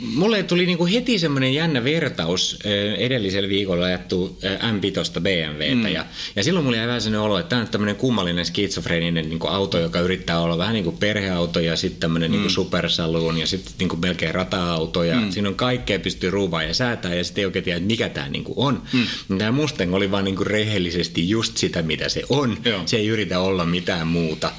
[0.00, 2.58] mulle tuli niinku heti semmoinen jännä vertaus
[2.98, 5.94] edellisellä viikolla ajattu M5 BMWtä mm.
[5.94, 6.06] ja,
[6.36, 9.78] ja silloin mulla jäi vähän sellainen olo, että tämä on tämmöinen kummallinen skitsofreninen niinku auto,
[9.78, 12.48] joka yrittää olla vähän niin kuin perheauto ja sitten tämmöinen niinku mm.
[12.48, 15.30] niinku supersaluun ja sitten niinku melkein rata-auto ja mm.
[15.30, 18.28] siinä on kaikkea pystyy ruuvaan ja säätää ja sitten ei oikein tiedä, että mikä tämä
[18.28, 18.82] niinku on.
[18.92, 19.38] Mm.
[19.38, 22.58] Tämä Mustang oli vaan niinku rehellisesti just sitä, mitä se on.
[22.64, 22.82] Joo.
[22.86, 24.52] Se ei yritä olla mitään muuta.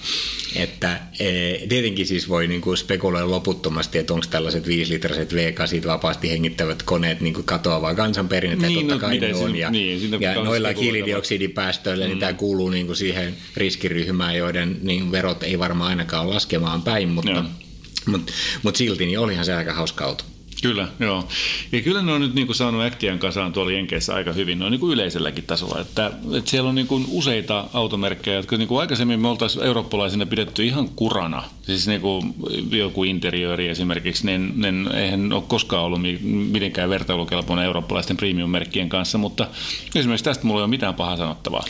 [0.55, 4.25] Että e, tietenkin siis voi niinku spekuloida loputtomasti, että onko
[4.61, 9.55] tällaiset 5-litraset V8 vapaasti hengittävät koneet niinku katoavaa kansanperinnettä, niin, totta no, kai ne on.
[9.55, 12.09] Ja, niin, ja noilla hiilidioksidipäästöillä mm.
[12.09, 17.45] niin tämä kuuluu niinku siihen riskiryhmään, joiden niin verot ei varmaan ainakaan laskemaan päin, mutta,
[18.05, 20.23] mutta, mutta silti niin olihan se aika hauska auto.
[20.61, 21.27] Kyllä, joo.
[21.71, 24.69] Ja kyllä ne on nyt niin kuin saanut äktiän kasaan tuolla Jenkeissä aika hyvin, no
[24.69, 25.81] niin kuin yleiselläkin tasolla.
[25.81, 30.25] Että, että siellä on niin kuin useita automerkkejä, jotka niin kuin aikaisemmin me oltaisiin eurooppalaisina
[30.25, 31.43] pidetty ihan kurana.
[31.61, 32.35] Siis niin kuin
[32.71, 36.01] joku interiööri esimerkiksi, niin, niin eihän ole koskaan ollut
[36.51, 39.47] mitenkään vertailukelpoinen eurooppalaisten premium-merkkien kanssa, mutta
[39.95, 41.63] esimerkiksi tästä mulla ei ole mitään pahaa sanottavaa.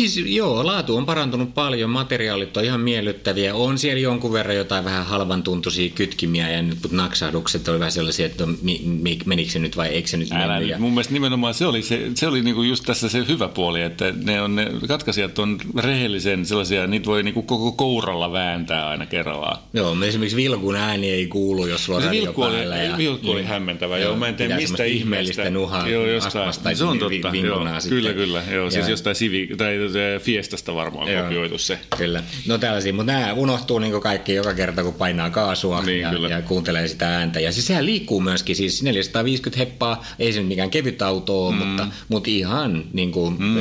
[0.00, 3.54] Siis joo, laatu on parantunut paljon, materiaalit on ihan miellyttäviä.
[3.54, 8.26] On siellä jonkun verran jotain vähän halvan tuntuisia kytkimiä ja nyt naksahdukset oli vähän sellaisia,
[8.26, 10.68] että mi, mi, menikö se nyt vai eikö se nyt Älä mennyt.
[10.68, 10.78] Ja...
[10.78, 14.14] Mun mielestä nimenomaan se oli, se, se oli niinku just tässä se hyvä puoli, että
[14.24, 19.58] ne, on, ne katkaisijat on rehellisen sellaisia, niitä voi niinku koko kouralla vääntää aina kerrallaan.
[19.72, 23.98] Joo, esimerkiksi vilkun ääni ei kuulu, jos sulla on vilkku oli, ja, vilkku oli hämmentävä.
[23.98, 25.50] Joo, mä en tiedä mistä ihmeellistä.
[25.50, 27.32] nuhaa joo, jostain, se on totta.
[27.32, 28.42] Vi, joo, kyllä, kyllä.
[28.50, 31.22] Joo, siis jostain sivi, tai se Fiestasta varmaan Joo.
[31.22, 31.78] kopioitu se.
[31.96, 32.22] Kyllä.
[32.46, 36.28] No tällaisia, mutta nämä unohtuu niin kaikki joka kerta, kun painaa kaasua Niin, ja, kyllä.
[36.28, 37.40] ja, kuuntelee sitä ääntä.
[37.40, 41.54] Ja siis sehän liikkuu myöskin, siis 450 heppaa, ei se nyt mikään kevyt auto ole,
[41.54, 41.58] mm.
[41.66, 43.56] mutta, mutta ihan niin kuin, mm.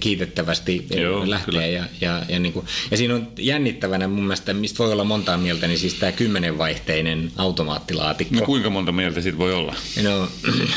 [0.00, 1.44] kiitettävästi Joo, lähtee.
[1.44, 1.66] kyllä.
[1.66, 5.36] Ja, ja, ja, niin kuin, ja siinä on jännittävänä mun mielestä, mistä voi olla montaa
[5.36, 8.34] mieltä, niin siis tämä kymmenenvaihteinen automaattilaatikko.
[8.34, 9.74] No kuinka monta mieltä siitä voi olla?
[10.02, 10.28] No,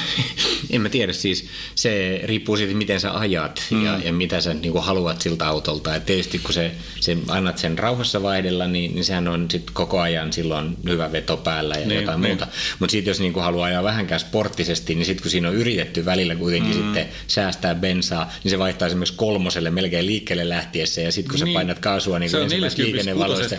[0.70, 1.48] en mä tiedä siis.
[1.76, 3.86] Se riippuu siitä, miten sä ajat mm.
[3.86, 5.96] ja, ja mitä sä niin kuin haluat siltä autolta.
[5.96, 10.00] Et tietysti kun se, se annat sen rauhassa vaihdella, niin, niin sehän on sit koko
[10.00, 12.30] ajan silloin hyvä veto päällä ja Niin, niin, jotain niin.
[12.30, 12.38] niin.
[12.38, 12.48] muuta.
[12.80, 16.06] Mutta sitten jos niin kuin haluaa ajaa vähänkään sporttisesti, niin sitten kun siinä on yritetty
[16.06, 16.84] välillä kuitenkin mm.
[16.84, 21.46] sitten säästää bensaa, niin se vaihtaa esimerkiksi kolmoselle melkein liikkeelle lähtiessä ja sitten kun niin.
[21.46, 21.54] Niin.
[21.54, 23.56] sä painat kaasua niin Se on ensimmäisessä 40, liikennevaloissa,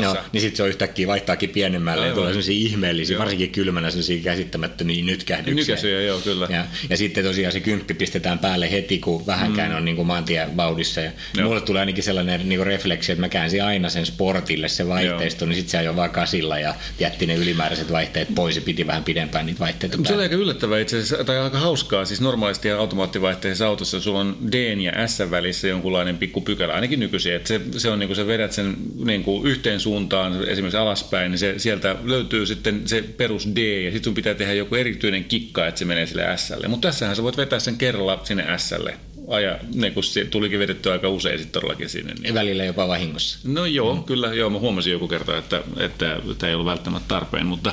[0.00, 2.14] no, niin sitten se on yhtäkkiä vaihtaakin pienemmälle ja Aivan.
[2.14, 3.20] tulee sellaisia ihmeellisiä, Joo.
[3.20, 5.54] varsinkin kylmänä sellaisia käsittämättömiä nytkähdyksiä.
[5.54, 6.46] Nykäisyjä, joo, kyllä.
[6.50, 9.76] Ja, ja sitten tosiaan se kymppi pistetään päälle heti, kun vähänkään mm.
[9.76, 10.06] on niin kuin
[10.54, 11.00] maantievauhdissa.
[11.00, 11.48] Ja Joo.
[11.48, 15.56] mulle tulee ainakin sellainen niin refleksi, että mä käänsin aina sen sportille se vaihteisto, niin
[15.56, 19.46] sitten se ajoi vaan kasilla ja jätti ne ylimääräiset vaihteet pois ja piti vähän pidempään
[19.46, 22.04] niitä vaihteita Se oli aika yllättävää itse asiassa, tai aika hauskaa.
[22.04, 27.34] Siis normaalisti automaattivaihteisessa autossa sulla on D ja S välissä jonkunlainen pikku pykälä, ainakin nykyisin.
[27.34, 31.30] Että se, se on niin kuin sä vedät sen niin kuin yhteen suuntaan, esimerkiksi alaspäin,
[31.30, 35.24] niin se, sieltä löytyy sitten se perus D, ja sitten sun pitää tehdä joku erityinen
[35.24, 36.68] kikka, että se menee sille Slle.
[36.68, 38.94] Mutta tässähän sä voit vetää sen kerralla sinne Slle.
[39.28, 42.14] Aja, niin kun se tulikin vedetty aika usein sitten todellakin sinne.
[42.20, 42.34] Niin.
[42.34, 43.38] Välillä jopa vahingossa.
[43.44, 44.04] No joo, mm.
[44.04, 47.72] kyllä, joo, mä huomasin joku kerta, että, että tämä ei ollut välttämättä tarpeen, mutta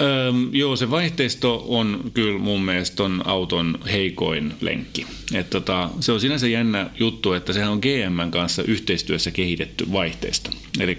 [0.00, 5.06] Öm, joo, se vaihteisto on kyllä mun mielestä ton auton heikoin lenkki.
[5.34, 10.50] Et tota, se on sinänsä jännä juttu, että sehän on GM kanssa yhteistyössä kehitetty vaihteisto.
[10.80, 10.98] Eli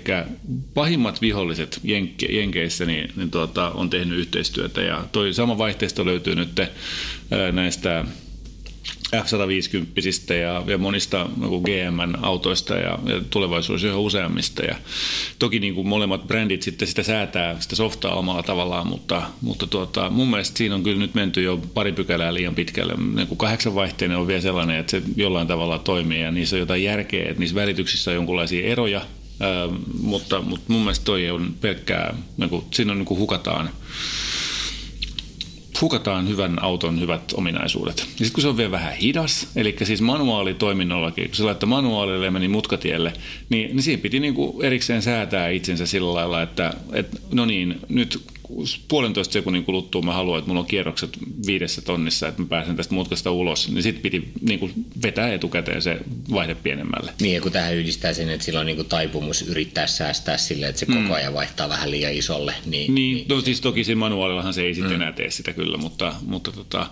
[0.74, 6.36] pahimmat viholliset Jenke, Jenkeissä niin, niin tota, on tehnyt yhteistyötä ja toi sama vaihteisto löytyy
[6.36, 8.06] nyt ö, näistä
[9.14, 14.66] F-150 ja, ja monista niin GM-autoista ja, ja tulevaisuudessa yhä useammista.
[14.66, 14.76] Ja
[15.40, 20.10] toki niin kuin molemmat brändit sitten sitä säätää, sitä softaa omalla tavallaan, mutta, mutta tuota,
[20.10, 22.94] mun mielestä siinä on kyllä nyt menty jo pari pykälää liian pitkälle.
[23.16, 26.60] Niin kuin kahdeksan vaihteinen on vielä sellainen, että se jollain tavalla toimii ja niissä on
[26.60, 29.02] jotain järkeä, että niissä välityksissä on jonkinlaisia eroja,
[29.40, 29.68] ää,
[30.00, 33.70] mutta, mutta mun mielestä toi on pelkkää, niin kuin, siinä on niin kuin hukataan
[35.82, 37.98] hukataan hyvän auton hyvät ominaisuudet.
[37.98, 42.26] Ja sitten kun se on vielä vähän hidas, eli siis manuaalitoiminnollakin, kun se laittoi manuaalille
[42.26, 43.14] ja meni mutkatielle,
[43.50, 48.24] niin, niin siinä piti niinku erikseen säätää itsensä sillä lailla, että et, no niin, nyt
[48.88, 52.94] puolentoista sekunnin kuluttua mä haluan, että mulla on kierrokset viidessä tonnissa, että mä pääsen tästä
[52.94, 54.70] mutkasta ulos, niin sitten piti niinku
[55.04, 55.98] vetää etukäteen se
[56.32, 57.14] vaihde pienemmälle.
[57.22, 60.68] Niin, ja kun tähän yhdistää sen, että sillä on niin kuin taipumus yrittää säästää sille,
[60.68, 62.56] että se koko ajan vaihtaa vähän liian isolle.
[62.66, 66.14] Niin, Niin, no siis toki siinä manuaalillahan se ei sitten enää tee sitä kyllä, mutta,
[66.22, 66.90] mutta tota,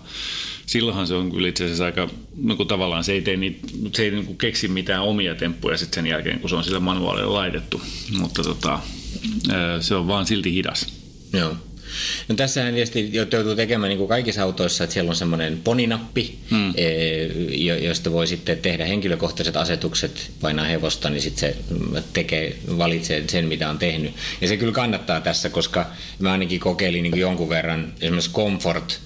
[0.66, 4.02] silloinhan se on kyllä itse asiassa aika, no kun tavallaan se ei, tee niitä, se
[4.02, 7.34] ei niin kuin keksi mitään omia temppuja sitten sen jälkeen, kun se on sillä manuaalilla
[7.34, 7.82] laitettu,
[8.18, 8.78] mutta tota,
[9.80, 11.03] se on vaan silti hidas.
[11.38, 11.56] Joo.
[12.28, 16.74] No tässähän tietysti joutuu tekemään niin kuin kaikissa autoissa, että siellä on semmoinen poninappi, hmm.
[17.48, 21.56] jo- josta voi sitten tehdä henkilökohtaiset asetukset, painaa hevosta, niin sitten se
[22.12, 24.12] tekee, valitsee sen, mitä on tehnyt.
[24.40, 25.86] Ja se kyllä kannattaa tässä, koska
[26.18, 29.00] mä ainakin kokeilin niin kuin jonkun verran esimerkiksi Comfort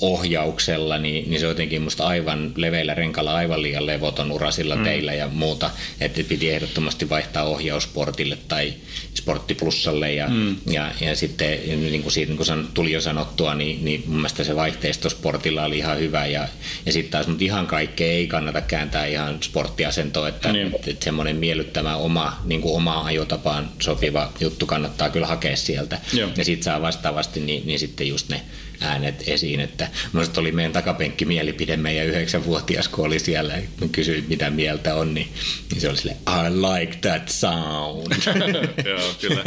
[0.00, 4.84] ohjauksella, niin, niin se on jotenkin musta aivan leveillä renkalla aivan liian levoton urasilla mm.
[4.84, 8.74] teillä ja muuta, että piti ehdottomasti vaihtaa ohjaussportille tai
[9.14, 10.56] sporttiplussalle ja, mm.
[10.66, 14.16] ja, ja sitten niin kuin siitä niin kuin san- tuli jo sanottua, niin, niin mun
[14.16, 16.48] mielestä se vaihteisto sportilla oli ihan hyvä ja,
[16.86, 20.74] ja sitten taas mutta ihan kaikkea ei kannata kääntää ihan sporttiasentoon, että, Niin.
[20.74, 26.00] että, että semmoinen miellyttävä oma, niin kuin omaan ajotapaan sopiva juttu kannattaa kyllä hakea sieltä
[26.12, 26.30] Joo.
[26.36, 28.40] ja sitten saa vastaavasti niin, niin sitten just ne
[28.80, 34.24] äänet esiin, että minusta oli meidän takapenkki mielipide meidän yhdeksänvuotias, kun oli siellä ja kysyin
[34.28, 35.28] mitä mieltä on, niin,
[35.70, 38.12] niin se oli sille I like that sound.
[38.90, 39.44] Joo, kyllä.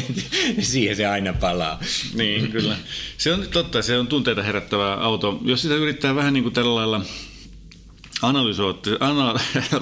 [0.60, 1.80] Siihen se aina palaa.
[2.14, 2.76] Niin, kyllä.
[3.18, 5.40] Se on totta, se on tunteita herättävä auto.
[5.44, 7.00] Jos sitä yrittää vähän niin kuin tällä lailla
[8.22, 9.34] analysoitti, ana,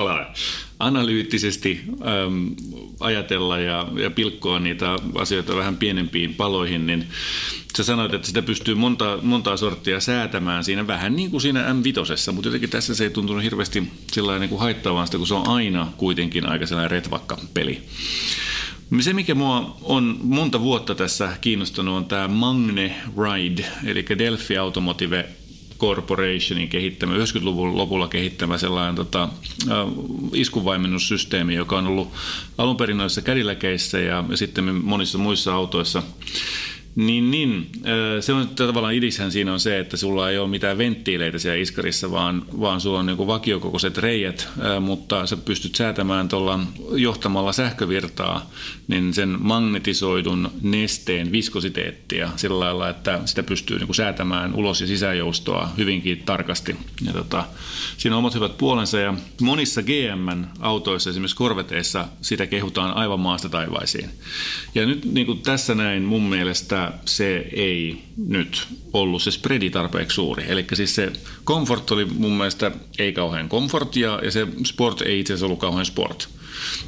[0.78, 2.54] analyyttisesti äm,
[3.00, 7.06] ajatella ja, ja pilkkoa niitä asioita vähän pienempiin paloihin, niin
[7.76, 12.32] sä sanoit, että sitä pystyy monta, montaa sorttia säätämään siinä vähän niin kuin siinä M5,
[12.32, 15.48] mutta jotenkin tässä se ei tuntunut hirveästi sillä niin kuin haittaavaan sitä, kun se on
[15.48, 17.82] aina kuitenkin aika sellainen retvakka peli.
[19.00, 25.28] Se, mikä mua on monta vuotta tässä kiinnostunut, on tämä Magne Ride, eli Delphi Automotive
[25.78, 29.28] Corporationin kehittämä, 90-luvun lopulla kehittämä sellainen tota,
[30.34, 32.12] iskunvaimennussysteemi, joka on ollut
[32.58, 36.02] alun perin noissa Cadillacissa ja, ja sitten monissa muissa autoissa.
[36.96, 37.70] Niin, niin.
[38.20, 42.10] Se on tavallaan idishän siinä on se, että sulla ei ole mitään venttiileitä siellä iskarissa,
[42.10, 44.48] vaan, vaan sulla on niin vakiokokoiset reijät,
[44.80, 46.60] mutta sä pystyt säätämään tuolla
[46.92, 48.50] johtamalla sähkövirtaa,
[48.88, 55.68] niin sen magnetisoidun nesteen viskositeettia sillä lailla, että sitä pystyy niin säätämään ulos- ja sisäjoustoa
[55.78, 56.76] hyvinkin tarkasti.
[57.06, 57.44] Ja tota,
[57.96, 64.10] siinä on omat hyvät puolensa ja monissa GM-autoissa, esimerkiksi korveteissa, sitä kehutaan aivan maasta taivaisiin.
[64.74, 70.44] Ja nyt niin tässä näin mun mielestä se ei nyt ollut se spreadi tarpeeksi suuri.
[70.48, 71.12] Eli siis se
[71.44, 75.58] komfort oli mun mielestä ei kauhean komfort ja, ja se sport ei itse asiassa ollut
[75.58, 76.28] kauhean sport.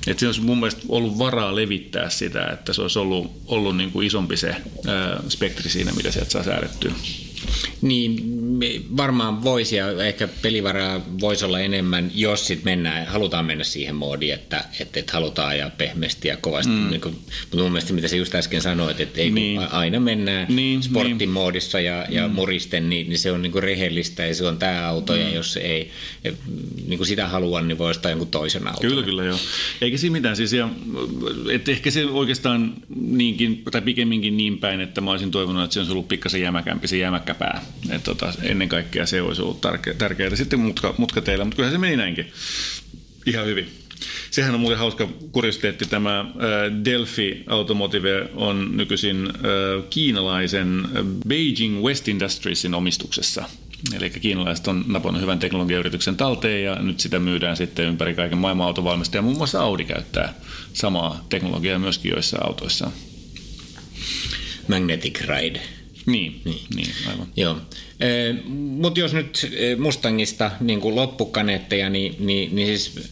[0.06, 3.92] Että siinä olisi mun mielestä ollut varaa levittää sitä, että se olisi ollut, ollut niin
[3.92, 6.92] kuin isompi se ää, spektri siinä, mitä sieltä saa säädettyä.
[7.82, 8.38] Niin,
[8.96, 14.34] varmaan voisi ja ehkä pelivaraa voisi olla enemmän, jos sit mennään, halutaan mennä siihen moodiin,
[14.34, 16.72] että, että, että halutaan ajaa pehmeästi ja kovasti.
[16.72, 16.90] Mm.
[16.90, 19.60] Niin kuin, mutta mun mielestä, mitä sä just äsken sanoit, että ei, niin.
[19.60, 22.34] aina mennään niin, sporttimoodissa ja, ja mm.
[22.34, 25.20] muristen, niin, niin se on niin kuin rehellistä ja se on tämä auto mm.
[25.20, 25.90] ja jos ei
[26.86, 28.90] niin kuin sitä halua, niin voi ostaa jonkun toisen auton.
[28.90, 29.38] Kyllä, kyllä joo.
[29.80, 30.36] Eikä siinä mitään.
[30.36, 30.68] Siis, ja,
[31.50, 35.80] että ehkä se oikeastaan niinkin, tai pikemminkin niin päin, että mä olisin toivonut, että se
[35.80, 37.62] on ollut pikkasen jämäkämpi, se jämäkä jalkapää.
[37.90, 39.60] Et tota, ennen kaikkea se olisi ollut
[39.98, 40.36] tärkeää.
[40.36, 42.32] Sitten mutka, mutka teillä, mutta kyllä se meni näinkin
[43.26, 43.68] ihan hyvin.
[44.30, 45.84] Sehän on muuten hauska kuriositeetti.
[45.84, 46.24] Tämä
[46.84, 49.28] Delphi Automotive on nykyisin
[49.90, 50.88] kiinalaisen
[51.28, 53.44] Beijing West Industriesin omistuksessa.
[53.96, 58.66] Eli kiinalaiset on napannut hyvän teknologiayrityksen talteen ja nyt sitä myydään sitten ympäri kaiken maailman
[58.66, 59.22] autovalmistaja.
[59.22, 60.34] Muun muassa Audi käyttää
[60.72, 62.90] samaa teknologiaa myöskin joissa autoissa.
[64.68, 65.77] Magnetic Ride.
[66.10, 67.26] Niin, niin, niin aivan.
[67.36, 67.56] Joo.
[68.00, 68.08] E,
[68.54, 73.10] Mutta jos nyt Mustangista niin kuin loppukaneetteja, niin, niin, niin siis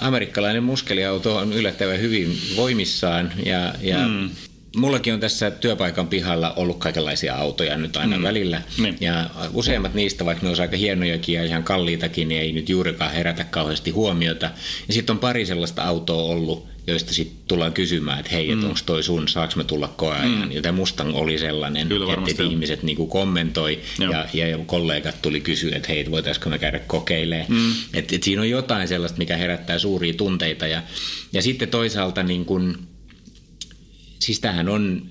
[0.00, 4.30] amerikkalainen muskeliauto on yllättävän hyvin voimissaan ja, ja mm.
[4.76, 8.22] Mullakin on tässä työpaikan pihalla ollut kaikenlaisia autoja nyt aina mm.
[8.22, 8.62] välillä.
[8.78, 8.96] Niin.
[9.00, 13.12] Ja useimmat niistä, vaikka ne on aika hienojakin ja ihan kalliitakin, niin ei nyt juurikaan
[13.12, 14.50] herätä kauheasti huomiota.
[14.88, 18.64] Ja sitten on pari sellaista autoa ollut, joista sitten tullaan kysymään, että hei, mm.
[18.64, 20.44] onko toi sun, saaks me tulla koeajan.
[20.44, 20.52] Mm.
[20.52, 25.76] Joten Mustang oli sellainen, Kyllä, että, että ihmiset niinku kommentoi ja, ja, kollegat tuli kysyä,
[25.76, 27.52] että hei, voitaisiko me käydä kokeilemaan.
[27.52, 27.72] Mm.
[27.94, 30.66] Että et siinä on jotain sellaista, mikä herättää suuria tunteita.
[30.66, 30.82] Ja,
[31.32, 32.78] ja sitten toisaalta niin kun,
[34.18, 35.02] siis tämähän on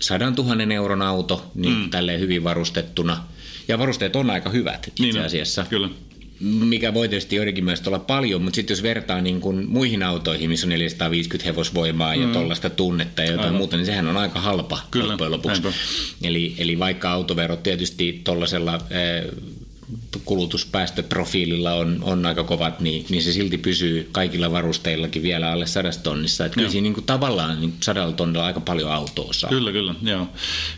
[0.00, 1.90] sadan tuhannen euron auto niin mm.
[1.90, 3.24] tälleen hyvin varustettuna.
[3.68, 5.66] Ja varusteet on aika hyvät itse niin asiassa.
[5.70, 5.88] Kyllä
[6.40, 10.50] mikä voi tietysti joidenkin mielestä olla paljon, mutta sitten jos vertaa niin kuin muihin autoihin,
[10.50, 12.32] missä on 450 hevosvoimaa ja mm.
[12.32, 13.58] tuollaista tunnetta ja jotain Aivan.
[13.58, 15.62] muuta, niin sehän on aika halpa Kyllä, loppujen lopuksi.
[16.22, 19.24] Eli, eli vaikka autoverot tietysti tuollaisella eh,
[20.24, 26.02] kulutuspäästöprofiililla on, on aika kovat, niin, niin se silti pysyy kaikilla varusteillakin vielä alle sadasta
[26.02, 26.44] tonnissa.
[26.44, 29.50] Että kyllä siinä niin kuin tavallaan niin sadalla tonnilla aika paljon autoa saa.
[29.50, 29.94] Kyllä, kyllä.
[30.02, 30.28] Joo,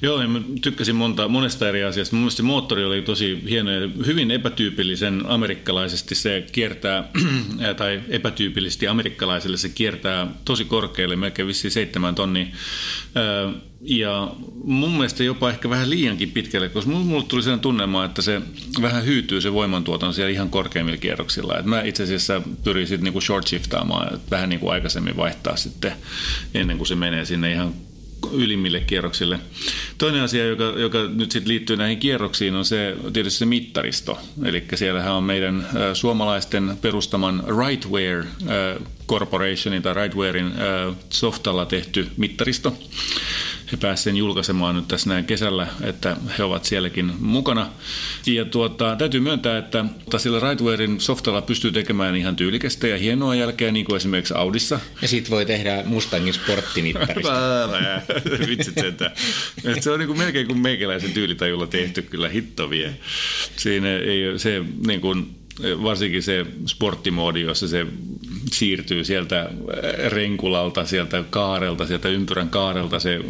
[0.02, 2.16] joo ja mä tykkäsin monta, monesta eri asiasta.
[2.16, 7.08] Mun mielestä se moottori oli tosi hieno ja hyvin epätyypillisen amerikkalaisesti se kiertää,
[7.76, 12.46] tai epätyypillisesti amerikkalaiselle se kiertää tosi korkealle, melkein vissiin seitsemän tonnia
[13.84, 14.32] ja
[14.64, 18.42] mun mielestä jopa ehkä vähän liiankin pitkälle, koska mulle tuli sellainen tunnelma, että se
[18.82, 21.58] vähän hyytyy se voimantuotanto siellä ihan korkeimmilla kierroksilla.
[21.58, 25.92] Et mä itse asiassa pyrin sitten niinku short shiftaamaan, että vähän niinku aikaisemmin vaihtaa sitten
[26.54, 27.74] ennen kuin se menee sinne ihan
[28.32, 29.38] ylimmille kierroksille.
[29.98, 34.18] Toinen asia, joka, joka nyt sitten liittyy näihin kierroksiin, on se tietysti se mittaristo.
[34.44, 42.08] Eli siellähän on meidän äh, suomalaisten perustaman Rightware äh, Corporationin tai Rightwarein äh, softalla tehty
[42.16, 42.76] mittaristo
[43.72, 47.68] he pääsivät julkaisemaan nyt tässä näin kesällä, että he ovat sielläkin mukana.
[48.26, 49.84] Ja tuota, täytyy myöntää, että
[50.16, 54.80] sillä Rightwarein softalla pystyy tekemään ihan tyylikästä ja hienoa jälkeä, niin kuin esimerkiksi Audissa.
[55.02, 57.68] Ja sitten voi tehdä Mustangin sporttimittarista.
[58.48, 59.12] Vitsit sentään.
[59.80, 62.96] Se on niin kuin melkein kuin meikäläisen tyylitajulla tehty kyllä hitto vie.
[63.56, 65.41] Siinä ei se niin kuin,
[65.82, 67.86] varsinkin se sporttimoodi, jossa se
[68.52, 69.50] siirtyy sieltä
[70.08, 73.20] renkulalta, sieltä kaarelta, sieltä ympyrän kaarelta se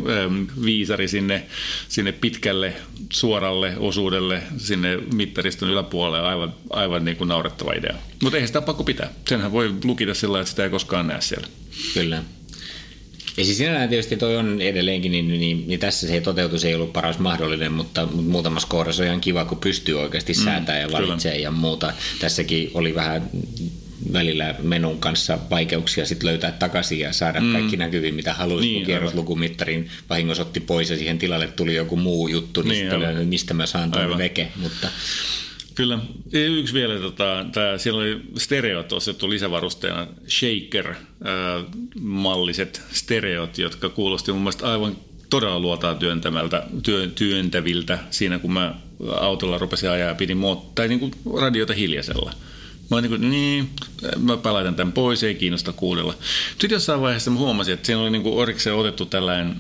[0.64, 1.47] viisari sinne,
[1.88, 2.73] sinne pitkälle
[3.12, 6.29] suoralle osuudelle sinne mittariston yläpuolelle.
[6.29, 7.95] Aivan, aivan niin kuin naurettava idea.
[8.23, 9.12] Mutta eihän sitä pakko pitää.
[9.29, 11.47] Senhän voi lukita sillä että sitä ei koskaan näe siellä.
[11.95, 12.23] Kyllä.
[13.37, 16.92] Ja siis sinällään tietysti toi on edelleenkin, niin, niin, niin tässä se toteutus ei ollut
[16.92, 21.42] paras mahdollinen, mutta, muutamassa kohdassa on ihan kiva, kun pystyy oikeasti mm, säätämään ja valitsemaan
[21.42, 21.92] ja muuta.
[22.21, 23.31] Tässäkin oli vähän
[24.12, 27.53] välillä menun kanssa vaikeuksia sit löytää takaisin ja saada mm.
[27.53, 31.97] kaikki näkyviin, mitä haluaisi, niin, kun kierroslukumittarin vahingossa otti pois ja siihen tilalle tuli joku
[31.97, 34.49] muu juttu, niin, niin oli, mistä mä saan tuon veke.
[34.57, 34.88] Mutta,
[35.75, 35.98] Kyllä.
[36.33, 44.73] Yksi vielä, tota, tää, siellä oli stereot ostettu lisävarusteena, shaker-malliset stereot, jotka kuulosti mun mielestä
[44.73, 44.96] aivan
[45.31, 48.75] todella luotaa työntämältä, työ, työntäviltä siinä, kun mä
[49.10, 52.33] autolla rupesin ajaa ja pidin moot- tai niin kuin radiota hiljaisella.
[52.93, 53.71] Mä, niin, kuin, niin,
[54.19, 56.15] mä palaitan tämän pois, ei kiinnosta kuudella.
[56.51, 59.57] Sitten jossain vaiheessa mä huomasin, että siinä oli niin orikseen otettu tällainen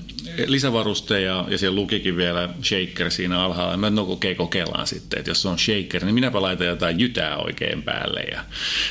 [0.46, 3.76] lisävaruste ja, ja siellä lukikin vielä shaker siinä alhaalla.
[3.76, 7.36] Mä no okei, okay, kokeillaan sitten, että jos on shaker, niin minäpä laitan jotain jytää
[7.36, 8.44] oikein päälle ja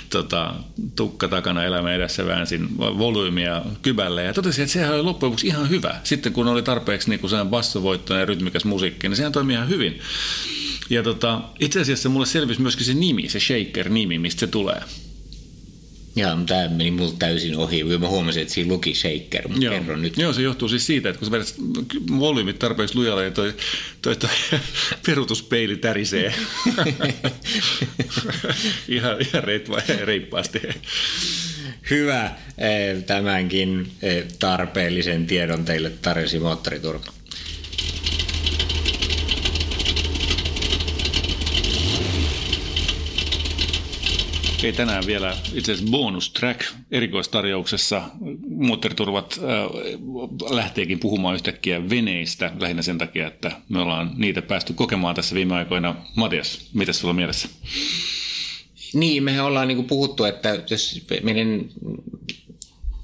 [0.09, 0.53] tota,
[0.95, 5.69] tukka takana elämä edessä väänsin volyymia kybälle ja totesin, että sehän oli loppujen lopuksi ihan
[5.69, 5.95] hyvä.
[6.03, 10.01] Sitten kun oli tarpeeksi niin kuin bassovoittoinen ja rytmikäs musiikki, niin sehän toimii ihan hyvin.
[10.91, 14.81] Ja tota, itse asiassa mulle selvisi myöskin se nimi, se Shaker-nimi, mistä se tulee.
[16.15, 17.83] Joo, mutta tämä meni mulle täysin ohi.
[17.83, 19.73] Mä huomasin, että siinä luki Shaker, mutta Joo.
[19.73, 20.17] kerron nyt.
[20.17, 21.55] Joo, se johtuu siis siitä, että kun sä vedät
[22.19, 23.53] volyymit tarpeeksi lujalle ja toi,
[24.01, 24.29] toi, toi
[25.05, 26.33] perutuspeili tärisee
[28.87, 29.43] ihan, ihan
[30.03, 30.61] reippaasti.
[31.89, 32.31] Hyvä.
[32.57, 37.13] Eh, tämänkin eh, tarpeellisen tiedon teille tarjosi moottoriturva.
[44.63, 48.01] Ei tänään vielä itse asiassa bonus track erikoistarjouksessa.
[48.49, 55.15] Moottoriturvat äh, lähteekin puhumaan yhtäkkiä veneistä lähinnä sen takia, että me ollaan niitä päästy kokemaan
[55.15, 55.95] tässä viime aikoina.
[56.15, 57.49] Matias, mitä sulla on mielessä?
[58.93, 61.65] Niin, mehän ollaan niin puhuttu, että jos meidän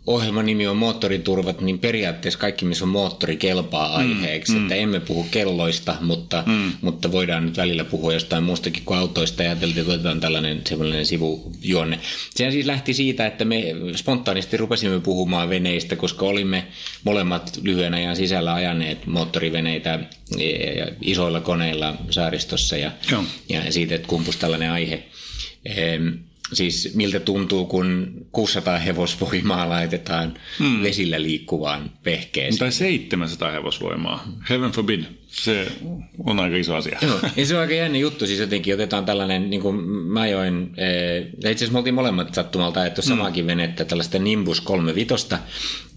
[0.08, 4.52] ohjelman nimi on Moottoriturvat, niin periaatteessa kaikki, missä on moottori, kelpaa aiheeksi.
[4.52, 6.72] Mm, että emme puhu kelloista, mutta, mm.
[6.82, 9.44] mutta voidaan nyt välillä puhua jostain muustakin kuin autoista.
[9.44, 12.00] Ja ajateltiin, että otetaan tällainen semmoinen sivujuonne.
[12.36, 13.64] Sehän siis lähti siitä, että me
[13.96, 16.68] spontaanisti rupesimme puhumaan veneistä, koska olimme
[17.04, 20.00] molemmat lyhyen ajan sisällä ajaneet moottoriveneitä
[21.02, 22.92] isoilla koneilla saaristossa ja,
[23.50, 25.04] ja siitä, että kumpus tällainen aihe.
[26.54, 30.84] Siis miltä tuntuu, kun 600 hevosvoimaa laitetaan hmm.
[30.84, 32.60] vesillä liikkuvaan vehkeeseen.
[32.60, 34.28] Tai 700 hevosvoimaa.
[34.50, 35.04] Heaven forbid.
[35.28, 35.72] Se
[36.26, 36.98] on aika iso asia.
[37.02, 38.28] Joo, ja se on aika jännä juttu.
[38.28, 40.72] Siis jotenkin otetaan tällainen, niin kuin mä ajoin,
[41.36, 43.06] itse asiassa me oltiin molemmat sattumalta että mm.
[43.06, 45.28] samaakin venettä, tällaista Nimbus 35,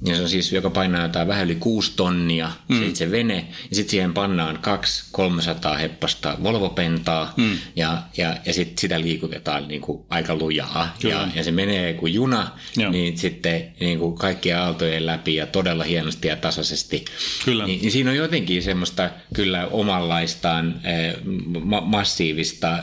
[0.05, 2.79] ja se on siis, joka painaa jotain vähän yli 6 tonnia, mm.
[2.79, 7.59] se itse vene, ja sitten siihen pannaan kaksi 300 heppasta Volvo-pentaa, mm.
[7.77, 12.15] ja, ja, ja sitten sitä liikutetaan niin kuin aika lujaa, ja, ja se menee kuin
[12.15, 12.93] juna, Joo.
[12.93, 17.05] niin sitten niin kuin kaikkien aaltojen läpi, ja todella hienosti ja tasaisesti.
[17.45, 17.67] Kyllä.
[17.67, 20.75] Niin, niin siinä on jotenkin semmoista kyllä omanlaistaan
[21.65, 22.79] ma- massiivista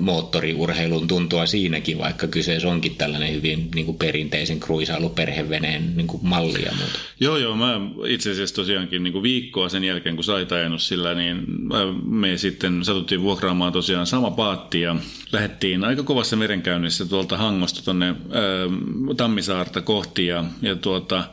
[0.00, 6.62] moottoriurheilun tuntua siinäkin, vaikka kyseessä onkin tällainen hyvin niin kuin perinteisen kruisailuperheveneen niin kuin malli
[6.64, 6.98] ja muuta.
[7.20, 7.56] Joo, joo.
[7.56, 11.44] Mä itse asiassa tosiaankin niin kuin viikkoa sen jälkeen, kun sait ajanut sillä, niin
[12.06, 14.96] me sitten satuttiin vuokraamaan tosiaan sama paatti ja
[15.32, 18.14] lähdettiin aika kovassa merenkäynnissä tuolta Hangosta tuonne
[19.16, 21.24] Tammisaarta kohti ja, ja tuota,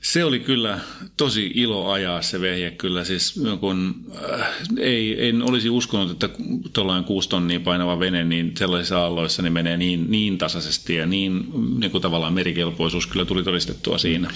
[0.00, 0.78] se oli kyllä
[1.16, 3.04] tosi ilo ajaa se vehje kyllä.
[3.04, 3.94] Siis kun,
[4.32, 6.28] äh, ei, en olisi uskonut, että
[6.72, 11.44] tuollainen kuusi tonnia painava vene niin sellaisissa aalloissa niin menee niin, niin tasaisesti ja niin,
[11.78, 14.30] niin kuin tavallaan merikelpoisuus kyllä tuli todistettua siinä.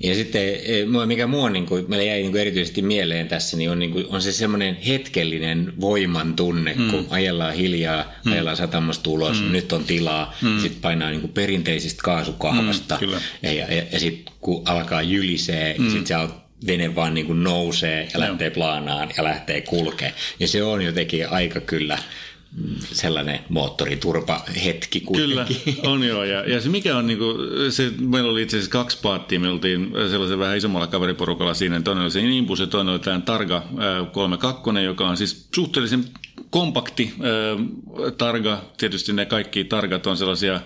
[0.00, 3.70] Ja sitten e, mikä mua niin kuin, meille jäi niin kuin erityisesti mieleen tässä, niin
[3.70, 6.90] on, niin kuin, on se semmoinen hetkellinen voiman tunne, mm.
[6.90, 8.32] kun ajellaan hiljaa, mm.
[8.32, 9.52] ajellaan satamasta ulos, mm.
[9.52, 10.60] nyt on tilaa, mm.
[10.60, 15.74] sitten painaa niin kuin perinteisistä kaasukahvasta mm, ja, ja, ja, ja sitten kun alkaa jylisee,
[15.78, 15.90] mm.
[15.90, 16.34] sitten se
[16.66, 18.54] vene vaan niin kuin nousee ja lähtee no.
[18.54, 20.14] plaanaan ja lähtee kulkee.
[20.40, 21.98] Ja se on jotenkin aika kyllä
[22.92, 25.56] sellainen moottoriturpa hetki kuitenkin.
[25.64, 26.24] Kyllä, on joo.
[26.24, 27.36] Ja, ja se mikä on, niin kuin,
[27.72, 31.80] se, meillä oli itse asiassa kaksi paattia, me oltiin sellaisen vähän isommalla kaveriporukalla siinä.
[31.80, 33.62] Toinen oli se Nimbus ja toinen oli tämä Targa
[34.12, 36.04] 32, joka on siis suhteellisen
[36.50, 38.62] kompakti äh, targa.
[38.76, 40.60] Tietysti ne kaikki targat on sellaisia,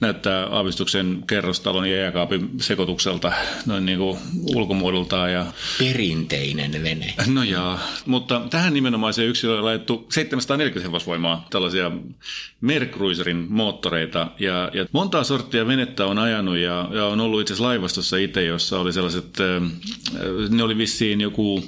[0.00, 3.32] näyttää aavistuksen kerrostalon ja jääkaapin sekoitukselta
[3.66, 4.18] noin niin kuin
[4.54, 5.32] ulkomuodoltaan.
[5.32, 5.46] Ja...
[5.78, 7.14] Perinteinen vene.
[7.26, 11.90] No jaa, mutta tähän nimenomaiseen yksilöön on laitettu 740 hevosvoimaa, tällaisia
[12.60, 14.30] Mercruiserin moottoreita.
[14.38, 18.44] Ja, ja montaa sorttia venettä on ajanut ja, ja on ollut itse asiassa laivastossa itse,
[18.44, 19.62] jossa oli sellaiset, äh,
[20.48, 21.64] ne oli vissiin joku,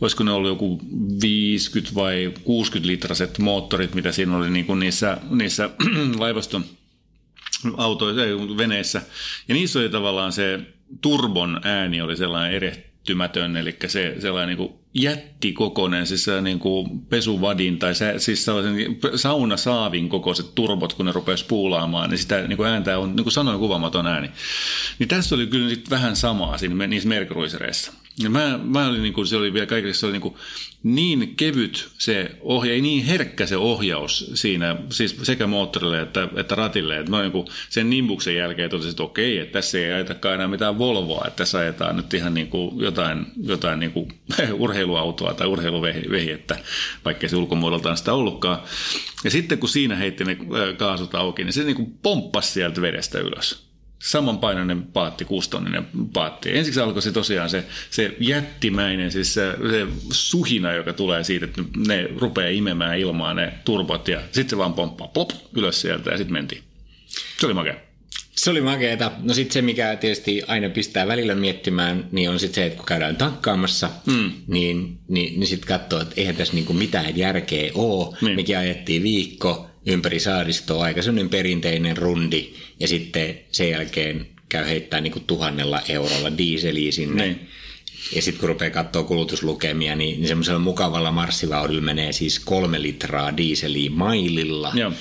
[0.00, 0.80] voisiko ne ollut joku
[1.22, 5.70] 50 vai 60 litraset moottorit, mitä siinä oli niin kuin niissä, niissä
[6.18, 6.64] laivaston
[7.76, 8.22] autoissa,
[8.56, 9.02] veneissä.
[9.48, 10.60] Ja niissä oli tavallaan se
[11.00, 17.00] turbon ääni oli sellainen erehtymätön, eli se sellainen niin kuin jättikokoinen, siis se niin kuin
[17.00, 22.56] pesuvadin tai se, siis sellaisen saunasaavin kokoiset turbot, kun ne rupesi puulaamaan, niin sitä niin
[22.56, 24.30] kuin ääntä on niin kuin sanoin kuvaamaton ääni.
[24.98, 27.92] Niin tässä oli kyllä sit vähän samaa siinä, niissä merkruisereissa.
[28.22, 30.34] Ja mä, mä olin, niin kuin, se oli vielä kaikille, se oli niin, kuin,
[30.82, 36.54] niin kevyt se ohja, ei niin herkkä se ohjaus siinä, siis sekä moottorille että, että
[36.54, 36.98] ratille.
[36.98, 40.78] Että niin kuin, sen nimbuksen jälkeen totesin, että okei, että tässä ei ajetakaan enää mitään
[40.78, 44.12] Volvoa, että tässä ajetaan nyt ihan niin kuin jotain, jotain niin kuin
[44.84, 46.58] urheiluautoa tai urheiluvehjettä,
[47.04, 48.62] vaikka se ulkomuodoltaan sitä ollutkaan.
[49.24, 50.36] Ja sitten kun siinä heitti ne
[50.78, 53.70] kaasut auki, niin se niin kuin pomppasi sieltä vedestä ylös
[54.02, 56.58] samanpainoinen paatti, kuustonninen paatti.
[56.58, 61.62] Ensiksi alkoi se tosiaan se, se jättimäinen, siis se, se suhina, joka tulee siitä, että
[61.86, 66.16] ne rupeaa imemään ilmaa ne turbot ja sitten se vaan pomppaa plop ylös sieltä ja
[66.16, 66.62] sitten mentiin.
[67.38, 67.89] Se oli makea.
[68.40, 69.12] Se oli makeeta.
[69.22, 72.86] No sitten se, mikä tietysti aina pistää välillä miettimään, niin on sitten se, että kun
[72.86, 74.30] käydään tankkaamassa, mm.
[74.46, 78.16] niin, niin, niin sitten katsoo, että eihän tässä niinku mitään järkeä ole.
[78.20, 78.36] Niin.
[78.36, 85.00] Mekin ajettiin viikko, ympäri saaristoa, aika sellainen perinteinen rundi, ja sitten sen jälkeen käy heittää
[85.00, 87.24] niin kuin tuhannella eurolla diiseliä sinne.
[87.24, 87.48] Niin.
[88.14, 93.36] Ja sitten kun rupeaa katsoa kulutuslukemia, niin, niin semmoisella mukavalla marssivauhdilla menee siis kolme litraa
[93.36, 94.72] diiseliä maililla.
[94.74, 94.92] Joo.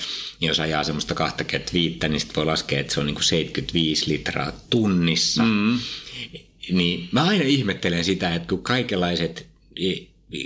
[0.42, 4.52] Jos ajaa semmoista 25, niin sitten voi laskea, että se on niin kuin 75 litraa
[4.70, 5.44] tunnissa.
[5.44, 5.80] Mm.
[6.72, 9.48] Niin mä aina ihmettelen sitä, että kun kaikenlaiset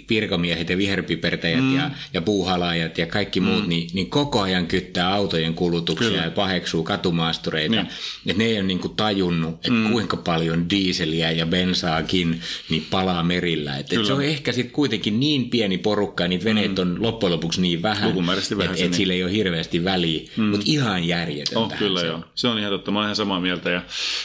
[0.10, 1.76] virkamiehet ja viherpipertäjät mm.
[1.76, 3.46] ja, ja puuhalaajat ja kaikki mm.
[3.46, 6.24] muut, niin, niin koko ajan kyttää autojen kulutuksia Kyllä.
[6.24, 7.76] ja paheksuu katumaastureita.
[7.76, 7.88] Niin.
[8.26, 9.92] Että ne ei ole niinku tajunnut, että mm.
[9.92, 13.78] kuinka paljon diiseliä ja bensaakin niin palaa merillä.
[13.78, 16.92] Että et se on ehkä sitten kuitenkin niin pieni porukka ja niitä veneitä mm.
[16.92, 18.94] on loppujen lopuksi niin vähän, että et niin.
[18.94, 20.30] sillä ei ole hirveästi väliä.
[20.38, 20.44] Mm.
[20.44, 21.60] Mutta ihan järjetöntä.
[21.60, 22.16] Oh, kyllä se joo.
[22.16, 22.26] On.
[22.36, 22.92] Se on ihan totta.
[22.92, 23.70] Mä olen ihan samaa mieltä.
[23.70, 23.82] Ja...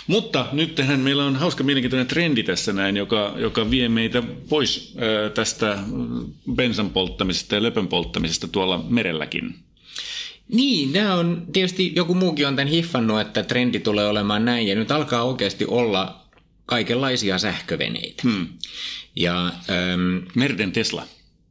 [0.06, 5.32] Mutta nyt meillä on hauska mielenkiintoinen trendi tässä näin, joka, joka vie meitä pois äh,
[5.32, 5.78] tästä tästä
[6.55, 9.55] bensan polttamisesta ja löpön polttamisesta tuolla merelläkin.
[10.49, 14.74] Niin, nämä on tietysti, joku muukin on tämän hiffannut, että trendi tulee olemaan näin, ja
[14.74, 16.24] nyt alkaa oikeasti olla
[16.66, 18.22] kaikenlaisia sähköveneitä.
[18.22, 18.46] Hmm.
[19.16, 21.05] Ja, ähm, Merden Tesla.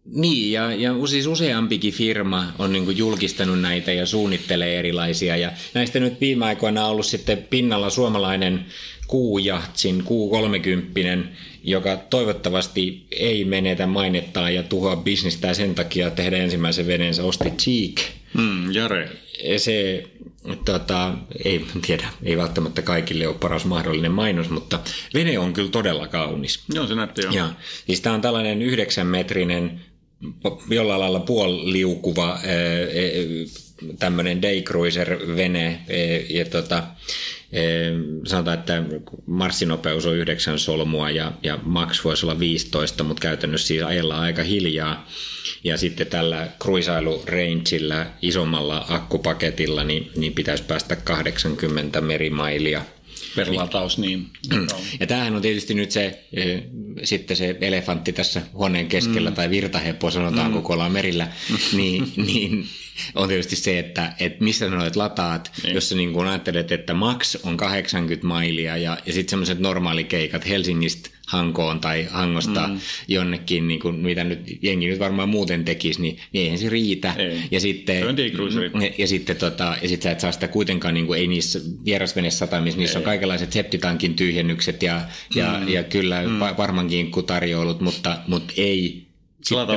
[0.05, 5.37] Niin, ja, ja siis useampikin firma on niin julkistanut näitä ja suunnittelee erilaisia.
[5.37, 8.65] Ja näistä nyt viime aikoina on ollut sitten pinnalla suomalainen
[9.07, 11.27] Kuujahtsin Q30,
[11.63, 17.49] joka toivottavasti ei menetä mainettaa ja tuhoa bisnistä ja sen takia tehdä ensimmäisen veneensä osti
[17.49, 17.95] Cheek.
[18.33, 19.09] Mm, Jare.
[19.57, 20.03] Se,
[20.65, 21.13] tota,
[21.45, 24.79] ei tiedä, ei välttämättä kaikille ole paras mahdollinen mainos, mutta
[25.13, 26.63] vene on kyllä todella kaunis.
[26.73, 27.31] Joo, se näytti jo.
[27.31, 27.49] Ja,
[27.85, 29.81] siis tämä on tällainen yhdeksän metrinen
[30.69, 32.39] jollain lailla puoliukuva
[33.99, 35.79] tämmöinen daycruiser-vene
[36.29, 36.83] ja tota,
[38.25, 38.83] sanotaan, että
[39.25, 44.43] marssinopeus on 9 solmua ja, ja max voisi olla 15, mutta käytännössä siis ajellaan aika
[44.43, 45.07] hiljaa.
[45.63, 52.81] Ja sitten tällä cruisailu-rangeillä, isommalla akkupaketilla, niin, niin pitäisi päästä 80 merimailia–
[53.35, 54.27] per lataus, niin.
[54.99, 56.59] Ja tämähän on tietysti nyt se, e,
[57.03, 59.35] sitten se elefantti tässä huoneen keskellä, mm.
[59.35, 60.61] tai virtaheppo sanotaan, mm.
[60.61, 61.27] kun ollaan merillä,
[61.73, 62.67] niin, niin
[63.15, 65.75] on tietysti se, että, että missä noit lataat, niin.
[65.75, 70.49] jos sä niin kuin ajattelet, että max on 80 mailia ja, ja sitten semmoiset normaalikeikat
[70.49, 72.79] Helsingistä Hankoon tai Hangosta mm.
[73.07, 77.13] jonnekin, niin kuin, mitä nyt jengi nyt varmaan muuten tekisi, niin, niin eihän se riitä.
[77.17, 77.41] Ei.
[77.51, 78.03] Ja sitten,
[78.97, 82.79] ja sitten, tota, ja sitten sä et saa sitä kuitenkaan, niin kuin, ei niissä vierasvenesatamissa,
[82.79, 83.01] niissä ei.
[83.01, 85.01] on kaikenlaiset septitankin tyhjennykset ja,
[85.35, 85.69] ja, mm.
[85.69, 86.39] ja kyllä mm.
[86.57, 89.06] varmaankin kutarjoulut, mutta, mutta ei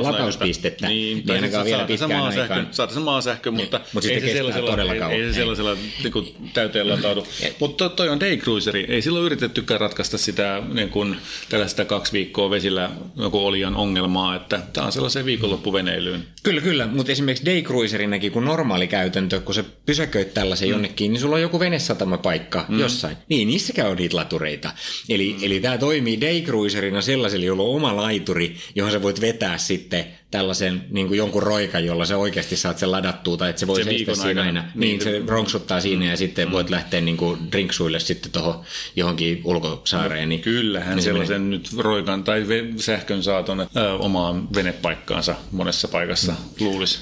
[0.00, 2.68] latauspistettä, niin, niin ainakaan vielä pitkään aikaan.
[2.70, 6.12] Saata se maasähkö, mutta, niin, mutta ei, se sellaisella, todella ei, ei se sellaisella niin
[6.12, 7.26] kuin, täyteen lataudu.
[7.58, 8.86] mutta toi on daycruiseri.
[8.88, 11.16] Ei silloin yritettykään ratkaista sitä niin kuin,
[11.48, 16.24] tällaista kaksi viikkoa vesillä joku olian ongelmaa, että tämä on sellaisen viikonloppuveneilyyn.
[16.42, 20.72] Kyllä, kyllä, mutta esimerkiksi daycruiserinäkin, kun normaali käytäntö, kun sä pysäköit tällaisen mm.
[20.72, 22.78] jonnekin, niin sulla on joku venesatamapaikka mm.
[22.78, 23.16] jossain.
[23.28, 24.72] Niin, niissäkään on niitä latureita.
[25.08, 25.44] Eli, mm.
[25.44, 30.84] eli tämä toimii daycruiserina sellaisella, jolla on oma laituri, johon sä voit vetää sitten tällaisen
[30.90, 33.90] niin kuin jonkun roikan, jolla se oikeasti saat sen ladattua, tai että se voi se
[33.90, 34.60] seistä siinä aina.
[34.74, 36.52] Niin, niin, se ronksuttaa siinä ja sitten mm.
[36.52, 38.64] voit lähteä niin kuin drinksuille sitten tuohon
[38.96, 40.28] johonkin ulkosaareen.
[40.28, 41.58] Niin, Kyllähän niin sellaisen menee.
[41.58, 42.46] nyt roikan tai
[42.76, 43.66] sähkön saa tuonne
[43.98, 46.66] omaan venepaikkaansa monessa paikassa, mm.
[46.66, 46.98] luulisi.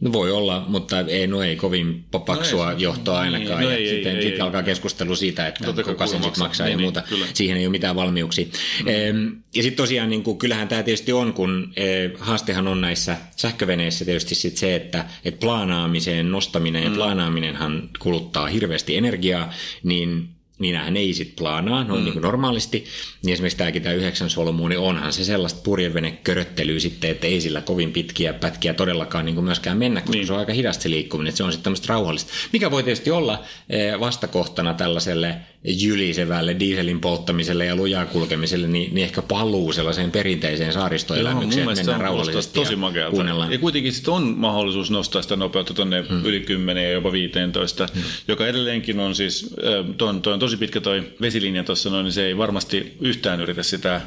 [0.00, 3.60] No voi olla, mutta ei, no ei kovin paksua no johtoa ainakaan.
[3.60, 6.22] Niin, no ei, ja ei, sitten ei, ei, alkaa keskustelu siitä, että Totta kuka sen
[6.22, 7.02] sitten maksaa niin, ja niin, muuta.
[7.08, 7.26] Kyllä.
[7.34, 8.46] Siihen ei ole mitään valmiuksia.
[8.84, 9.42] Mm.
[9.54, 11.84] ja sitten tosiaan, niin kuin, kyllähän tämä tietysti on, kun e,
[12.18, 16.88] haastehan on näissä sähköveneissä tietysti sit se, että et plaanaamiseen nostaminen mm.
[16.88, 20.28] ja plaanaaminenhan kuluttaa hirveästi energiaa, niin
[20.64, 22.04] minähän ei sit planaa noin mm.
[22.04, 22.84] niin kuin normaalisti,
[23.22, 27.60] niin esimerkiksi tämäkin tämä yhdeksän solmu, niin onhan se sellaista purjevene-köröttelyä sitten, että ei sillä
[27.60, 30.26] kovin pitkiä pätkiä todellakaan niin kuin myöskään mennä, koska niin.
[30.26, 32.32] se on aika hidasta se liikkuminen, että se on sitten tämmöistä rauhallista.
[32.52, 39.04] Mikä voi tietysti olla eh, vastakohtana tällaiselle jylisevälle dieselin polttamiselle ja lujaa kulkemiselle, niin, niin
[39.04, 43.52] ehkä paluu sellaiseen perinteiseen saaristoelämykseen, että mennään rauhallisesti tosi ja kuunnellaan.
[43.52, 46.24] Ja kuitenkin sitten on mahdollisuus nostaa sitä nopeutta tuonne hmm.
[46.24, 48.02] yli 10 ja jopa 15, hmm.
[48.28, 49.54] joka edelleenkin on siis,
[49.96, 53.62] toi, toi on tosi pitkä toi vesilinja tuossa noin, niin se ei varmasti yhtään yritä
[53.62, 54.00] sitä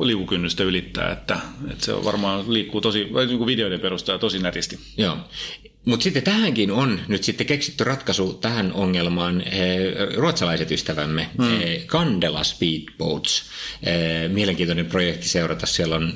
[0.00, 1.38] liukukynnystä ylittää, että,
[1.70, 4.78] että se on varmaan liikkuu tosi, niin kuin videoiden perusteella tosi nätisti.
[4.96, 5.16] Joo.
[5.86, 9.42] Mutta sitten tähänkin on nyt sitten keksitty ratkaisu tähän ongelmaan.
[10.16, 11.46] Ruotsalaiset ystävämme, mm.
[11.86, 13.42] Kandela Speedboats,
[14.28, 15.66] mielenkiintoinen projekti seurata.
[15.66, 16.14] Siellä on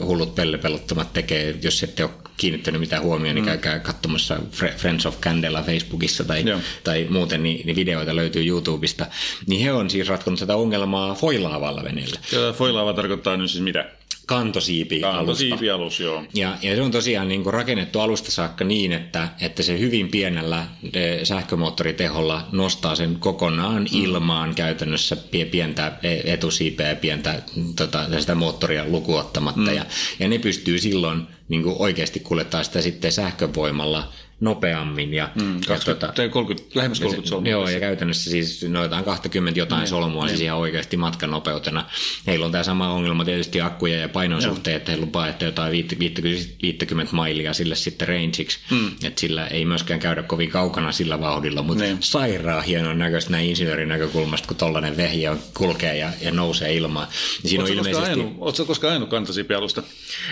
[0.00, 3.48] hullut pellepelottomat tekee, jos ette ole kiinnittänyt mitään huomioon, niin mm.
[3.48, 4.38] käykää katsomassa
[4.76, 6.44] Friends of Candela Facebookissa tai,
[6.84, 9.06] tai muuten, niin, niin videoita löytyy YouTubesta.
[9.46, 12.20] Niin he on siis ratkonut tätä ongelmaa foilaavalla veneellä.
[12.56, 13.99] Foilaava tarkoittaa nyt siis mitä?
[14.30, 15.74] Kantosiipialusta.
[15.74, 16.24] alus, joo.
[16.34, 20.08] Ja, ja se on tosiaan niin kuin rakennettu alusta saakka niin, että, että se hyvin
[20.08, 24.02] pienellä eh, sähkömoottoriteholla nostaa sen kokonaan mm.
[24.02, 25.16] ilmaan käytännössä
[25.50, 27.42] pientä e, etusiipeä ja pientä
[27.76, 29.70] tota, sitä moottoria lukuottamatta.
[29.70, 29.76] Mm.
[29.76, 29.86] Ja,
[30.18, 35.14] ja ne pystyy silloin niin kuin oikeasti kuljettaa sitä sitten sähkövoimalla nopeammin.
[35.14, 37.50] Ja, mm, 20, ja, tuota, 30, lähemmäs 30 solmua.
[37.50, 40.28] Joo, ja käytännössä siis noin 20 jotain ne, solmua, ne.
[40.28, 41.84] siis ihan oikeasti matkanopeutena.
[42.26, 45.72] Heillä on tämä sama ongelma tietysti akkuja ja painon suhteen, että he lupaa, että jotain
[45.72, 46.22] 50,
[46.62, 48.90] 50 mailia sille sitten rangeiksi, mm.
[49.04, 51.96] että sillä ei myöskään käydä kovin kaukana sillä vauhdilla, mutta ne.
[52.00, 57.08] sairaan hienon näköistä näin insinöörin näkökulmasta, kun tollainen vehje on, kulkee ja, ja nousee ilmaan.
[57.08, 58.20] Niin siinä Oletko on ilmeisesti...
[58.20, 59.82] Ajanut, oletko koskaan ajanut kantosiipialusta?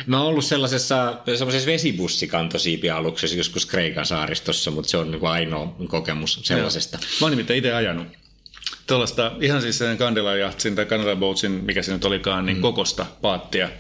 [0.07, 5.77] Mä oon ollut sellaisessa, sellaisessa vesibussikantosiipialuksessa joskus Kreikan Afrikan saaristossa, mutta se on niin ainoa
[5.89, 6.99] kokemus sellaisesta.
[7.03, 7.11] Joo.
[7.21, 8.07] Mä oon nimittäin itse ajanut
[8.87, 12.63] tuollaista ihan siis sen Candela Yachtsin tai Candela Boatsin, mikä se nyt olikaan, niin mm.
[12.63, 13.71] kokosta paattia,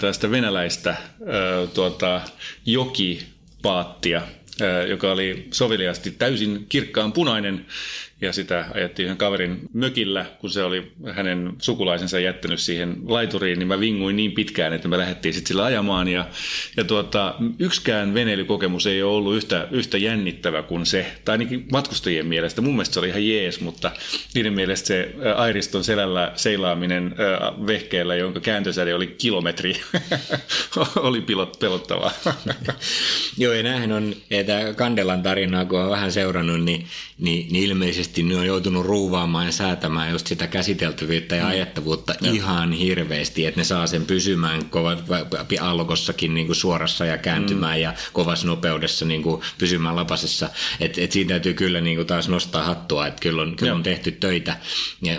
[0.00, 0.96] tästä venäläistä
[1.74, 2.20] tuota,
[2.66, 4.22] jokipaattia,
[4.88, 7.66] joka oli soveliasti täysin kirkkaan punainen
[8.22, 13.68] ja sitä ajettiin yhden kaverin mökillä, kun se oli hänen sukulaisensa jättänyt siihen laituriin, niin
[13.68, 16.08] mä vinguin niin pitkään, että me lähdettiin sitten sillä ajamaan.
[16.08, 16.26] Ja,
[16.76, 22.26] ja tuota, yksikään veneilykokemus ei ole ollut yhtä, yhtä jännittävä kuin se, tai ainakin matkustajien
[22.26, 22.60] mielestä.
[22.60, 23.90] Mun mielestä se oli ihan jees, mutta
[24.34, 27.14] niiden mielestä se Airiston selällä seilaaminen
[27.66, 29.80] vehkeellä, jonka kääntösäde oli kilometri,
[30.96, 32.12] oli pilot, pelottavaa.
[33.38, 36.86] Joo, ja nämähän on, että Kandelan tarinaa, kun on vähän seurannut, niin,
[37.18, 41.50] niin, niin ilmeisesti ilmeisesti ne on joutunut ruuvaamaan ja säätämään just sitä käsiteltävyyttä ja mm.
[41.50, 42.34] ajettavuutta mm.
[42.34, 44.96] ihan hirveästi, että ne saa sen pysymään kova,
[45.60, 47.82] allokossakin niin kuin suorassa ja kääntymään mm.
[47.82, 50.50] ja kovassa nopeudessa niin kuin pysymään lapasessa.
[50.80, 53.82] Että et siinä täytyy kyllä niin kuin taas nostaa hattua, että kyllä on, kyllä on
[53.82, 54.56] tehty töitä.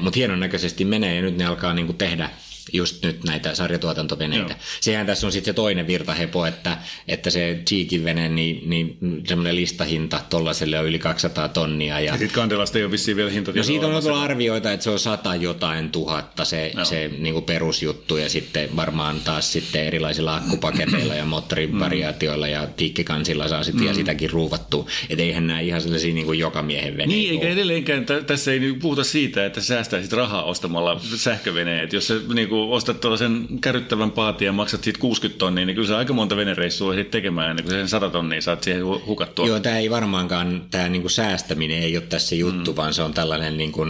[0.01, 2.29] Mutta hienon näköisesti menee ja nyt ne alkaa niin kuin tehdä
[2.73, 4.53] just nyt näitä sarjatuotantoveneitä.
[4.53, 4.59] Joo.
[4.81, 8.97] Sehän tässä on sitten se toinen virtahepo, että, että se Cheekin vene, niin, niin
[9.27, 11.99] semmoinen listahinta tuollaiselle on yli 200 tonnia.
[11.99, 13.51] Ja, ja sitten Kandelasta ei ole vissiin vielä hinta.
[13.55, 17.45] No siitä on ollut arvioita, että se on sata jotain tuhatta se, se niin kuin
[17.45, 23.87] perusjuttu ja sitten varmaan taas sitten erilaisilla akkupaketeilla ja moottorivariaatioilla ja tiikkikansilla saa sitten mm.
[23.87, 24.87] ja sitäkin ruuvattua.
[25.09, 28.73] Että eihän nämä ihan sellaisia niin kuin joka miehen veneitä Niin, eikä edelleenkään, tässä ei
[28.81, 31.93] puhuta siitä, että säästäisit rahaa ostamalla sähköveneet.
[31.93, 35.87] Jos se niin kuin ostat tuollaisen kärryttävän paatin ja maksat siitä 60 tonnia, niin kyllä
[35.87, 39.47] se aika monta venereissua ehdit tekemään ennen kuin sen 100 tonnia saat siihen hukattua.
[39.47, 42.75] Joo, tämä ei varmaankaan, tämä niinku säästäminen ei ole tässä juttu, mm.
[42.75, 43.85] vaan se on tällainen niinku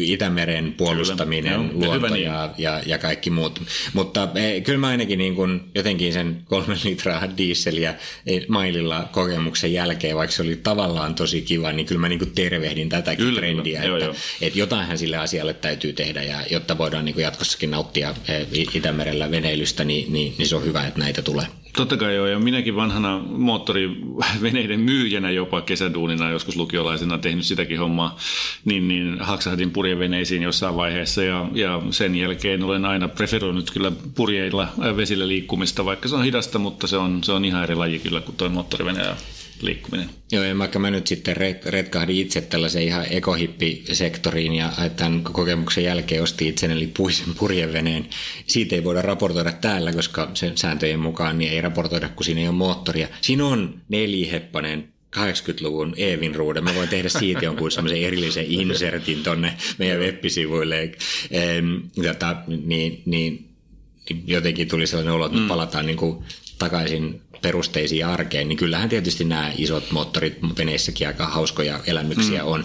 [0.00, 1.86] Itämeren puolustaminen, kyllä.
[1.86, 3.62] luonto ja, ja, ja, ja kaikki muut.
[3.92, 5.42] Mutta e, kyllä mä ainakin niinku
[5.74, 7.94] jotenkin sen kolmen litraa dieseliä
[8.26, 12.88] e, maililla kokemuksen jälkeen, vaikka se oli tavallaan tosi kiva, niin kyllä mä niinku tervehdin
[12.88, 13.96] tätäkin kyllä, trendiä, kyllä.
[13.96, 14.14] että, joo, joo.
[14.40, 19.30] että jotainhan sille asialle täytyy tehdä, ja jotta voidaan niinku jatkossakin nauttia nauttia eh, Itämerellä
[19.30, 21.46] veneilystä, niin, niin, niin se on hyvä, että näitä tulee.
[21.76, 28.16] Totta kai joo, ja minäkin vanhana moottoriveneiden myyjänä jopa kesäduunina, joskus lukiolaisena tehnyt sitäkin hommaa,
[28.64, 34.68] niin, niin haksahdin purjeveneisiin jossain vaiheessa, ja, ja sen jälkeen olen aina preferoinut kyllä purjeilla
[34.96, 38.20] vesillä liikkumista, vaikka se on hidasta, mutta se on, se on ihan eri laji kyllä
[38.20, 39.02] kuin tuo moottorivene
[39.62, 40.10] liikkuminen.
[40.32, 41.36] Joo, ja vaikka mä nyt sitten
[41.66, 48.06] retkahdin itse tällaisen ihan ekohippisektoriin ja tämän kokemuksen jälkeen ostin itselleni puisen purjeveneen.
[48.46, 52.48] Siitä ei voida raportoida täällä, koska sen sääntöjen mukaan niin ei raportoida, kun siinä ei
[52.48, 53.08] ole moottoria.
[53.20, 56.60] Siinä on neliheppanen 80-luvun Eevin ruude.
[56.60, 60.92] Mä voin tehdä siitä jonkun semmoisen erillisen insertin tonne meidän web-sivuille.
[61.30, 63.50] Ehm, tota, niin, niin, niin
[64.26, 65.48] jotenkin tuli sellainen olo, että mm.
[65.48, 66.24] palataan niin kuin
[66.60, 72.48] takaisin perusteisiin arkeen, niin kyllähän tietysti nämä isot moottorit veneissäkin aika hauskoja elämyksiä mm.
[72.48, 72.64] on.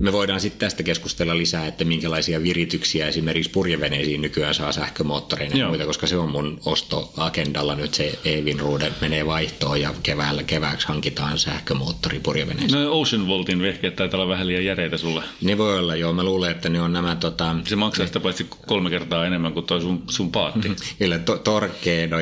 [0.00, 5.68] Me voidaan sitten tästä keskustella lisää, että minkälaisia virityksiä esimerkiksi purjeveneisiin nykyään saa sähkömoottoreina ja
[5.68, 11.38] muita, koska se on mun ostoagendalla nyt se Evinruude menee vaihtoon ja keväällä kevääksi hankitaan
[11.38, 12.82] sähkömoottori purjeveneisiin.
[12.82, 15.22] No Ocean Voltin vehkeet taitaa olla vähän liian järeitä sulle.
[15.42, 16.12] Ne voi olla, joo.
[16.12, 17.16] Mä luulen, että ne on nämä...
[17.16, 20.76] Tota, se maksaa sitä paitsi kolme kertaa enemmän kuin toi sun, sun paatti.
[20.98, 22.20] Kyllä, to, Torquedo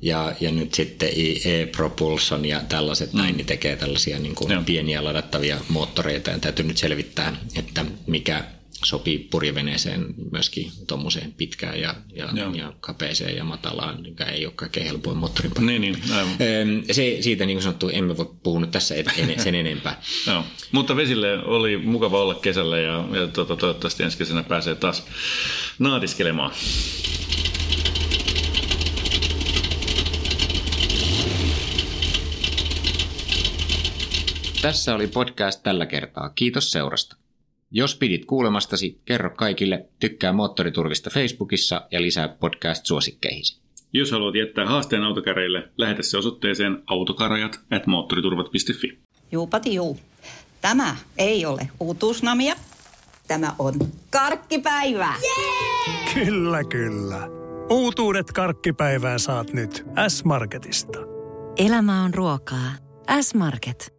[0.00, 1.08] ja ja, nyt sitten
[1.44, 3.18] e-propulsion ja tällaiset mm.
[3.18, 6.30] näin, niin tekee tällaisia niin kuin pieniä ladattavia moottoreita.
[6.30, 8.44] Ja täytyy nyt selvittää, että mikä
[8.84, 14.86] sopii purjeveneeseen myöskin tuommoiseen pitkään ja, ja, ja kapeeseen ja matalaan, mikä ei ole kaikkein
[14.86, 16.32] helpoin moottorin Niin, niin, aivan.
[16.90, 18.94] Se, siitä niin kuin sanottu, emme voi puhua nyt tässä
[19.38, 20.02] sen enempää.
[20.26, 20.44] Joo.
[20.72, 25.06] Mutta vesille oli mukava olla kesällä ja, ja tuota, toivottavasti ensi kesänä pääsee taas
[25.78, 26.50] naatiskelemaan.
[34.62, 36.28] Tässä oli podcast tällä kertaa.
[36.28, 37.16] Kiitos seurasta.
[37.70, 43.60] Jos pidit kuulemastasi, kerro kaikille, tykkää Moottoriturvista Facebookissa ja lisää podcast-suosikkeihisi.
[43.92, 48.98] Jos haluat jättää haasteen autokäreille, lähetä se osoitteeseen autokarajat at moottoriturvat.fi.
[49.32, 49.98] Juupati juu.
[50.60, 52.54] Tämä ei ole uutuusnamia.
[53.28, 53.74] Tämä on
[54.10, 55.14] karkkipäivää.
[55.22, 56.14] Yeah!
[56.14, 57.28] Kyllä, kyllä.
[57.70, 60.98] Uutuudet karkkipäivään saat nyt S-Marketista.
[61.56, 62.72] Elämä on ruokaa.
[63.20, 63.92] S-Market.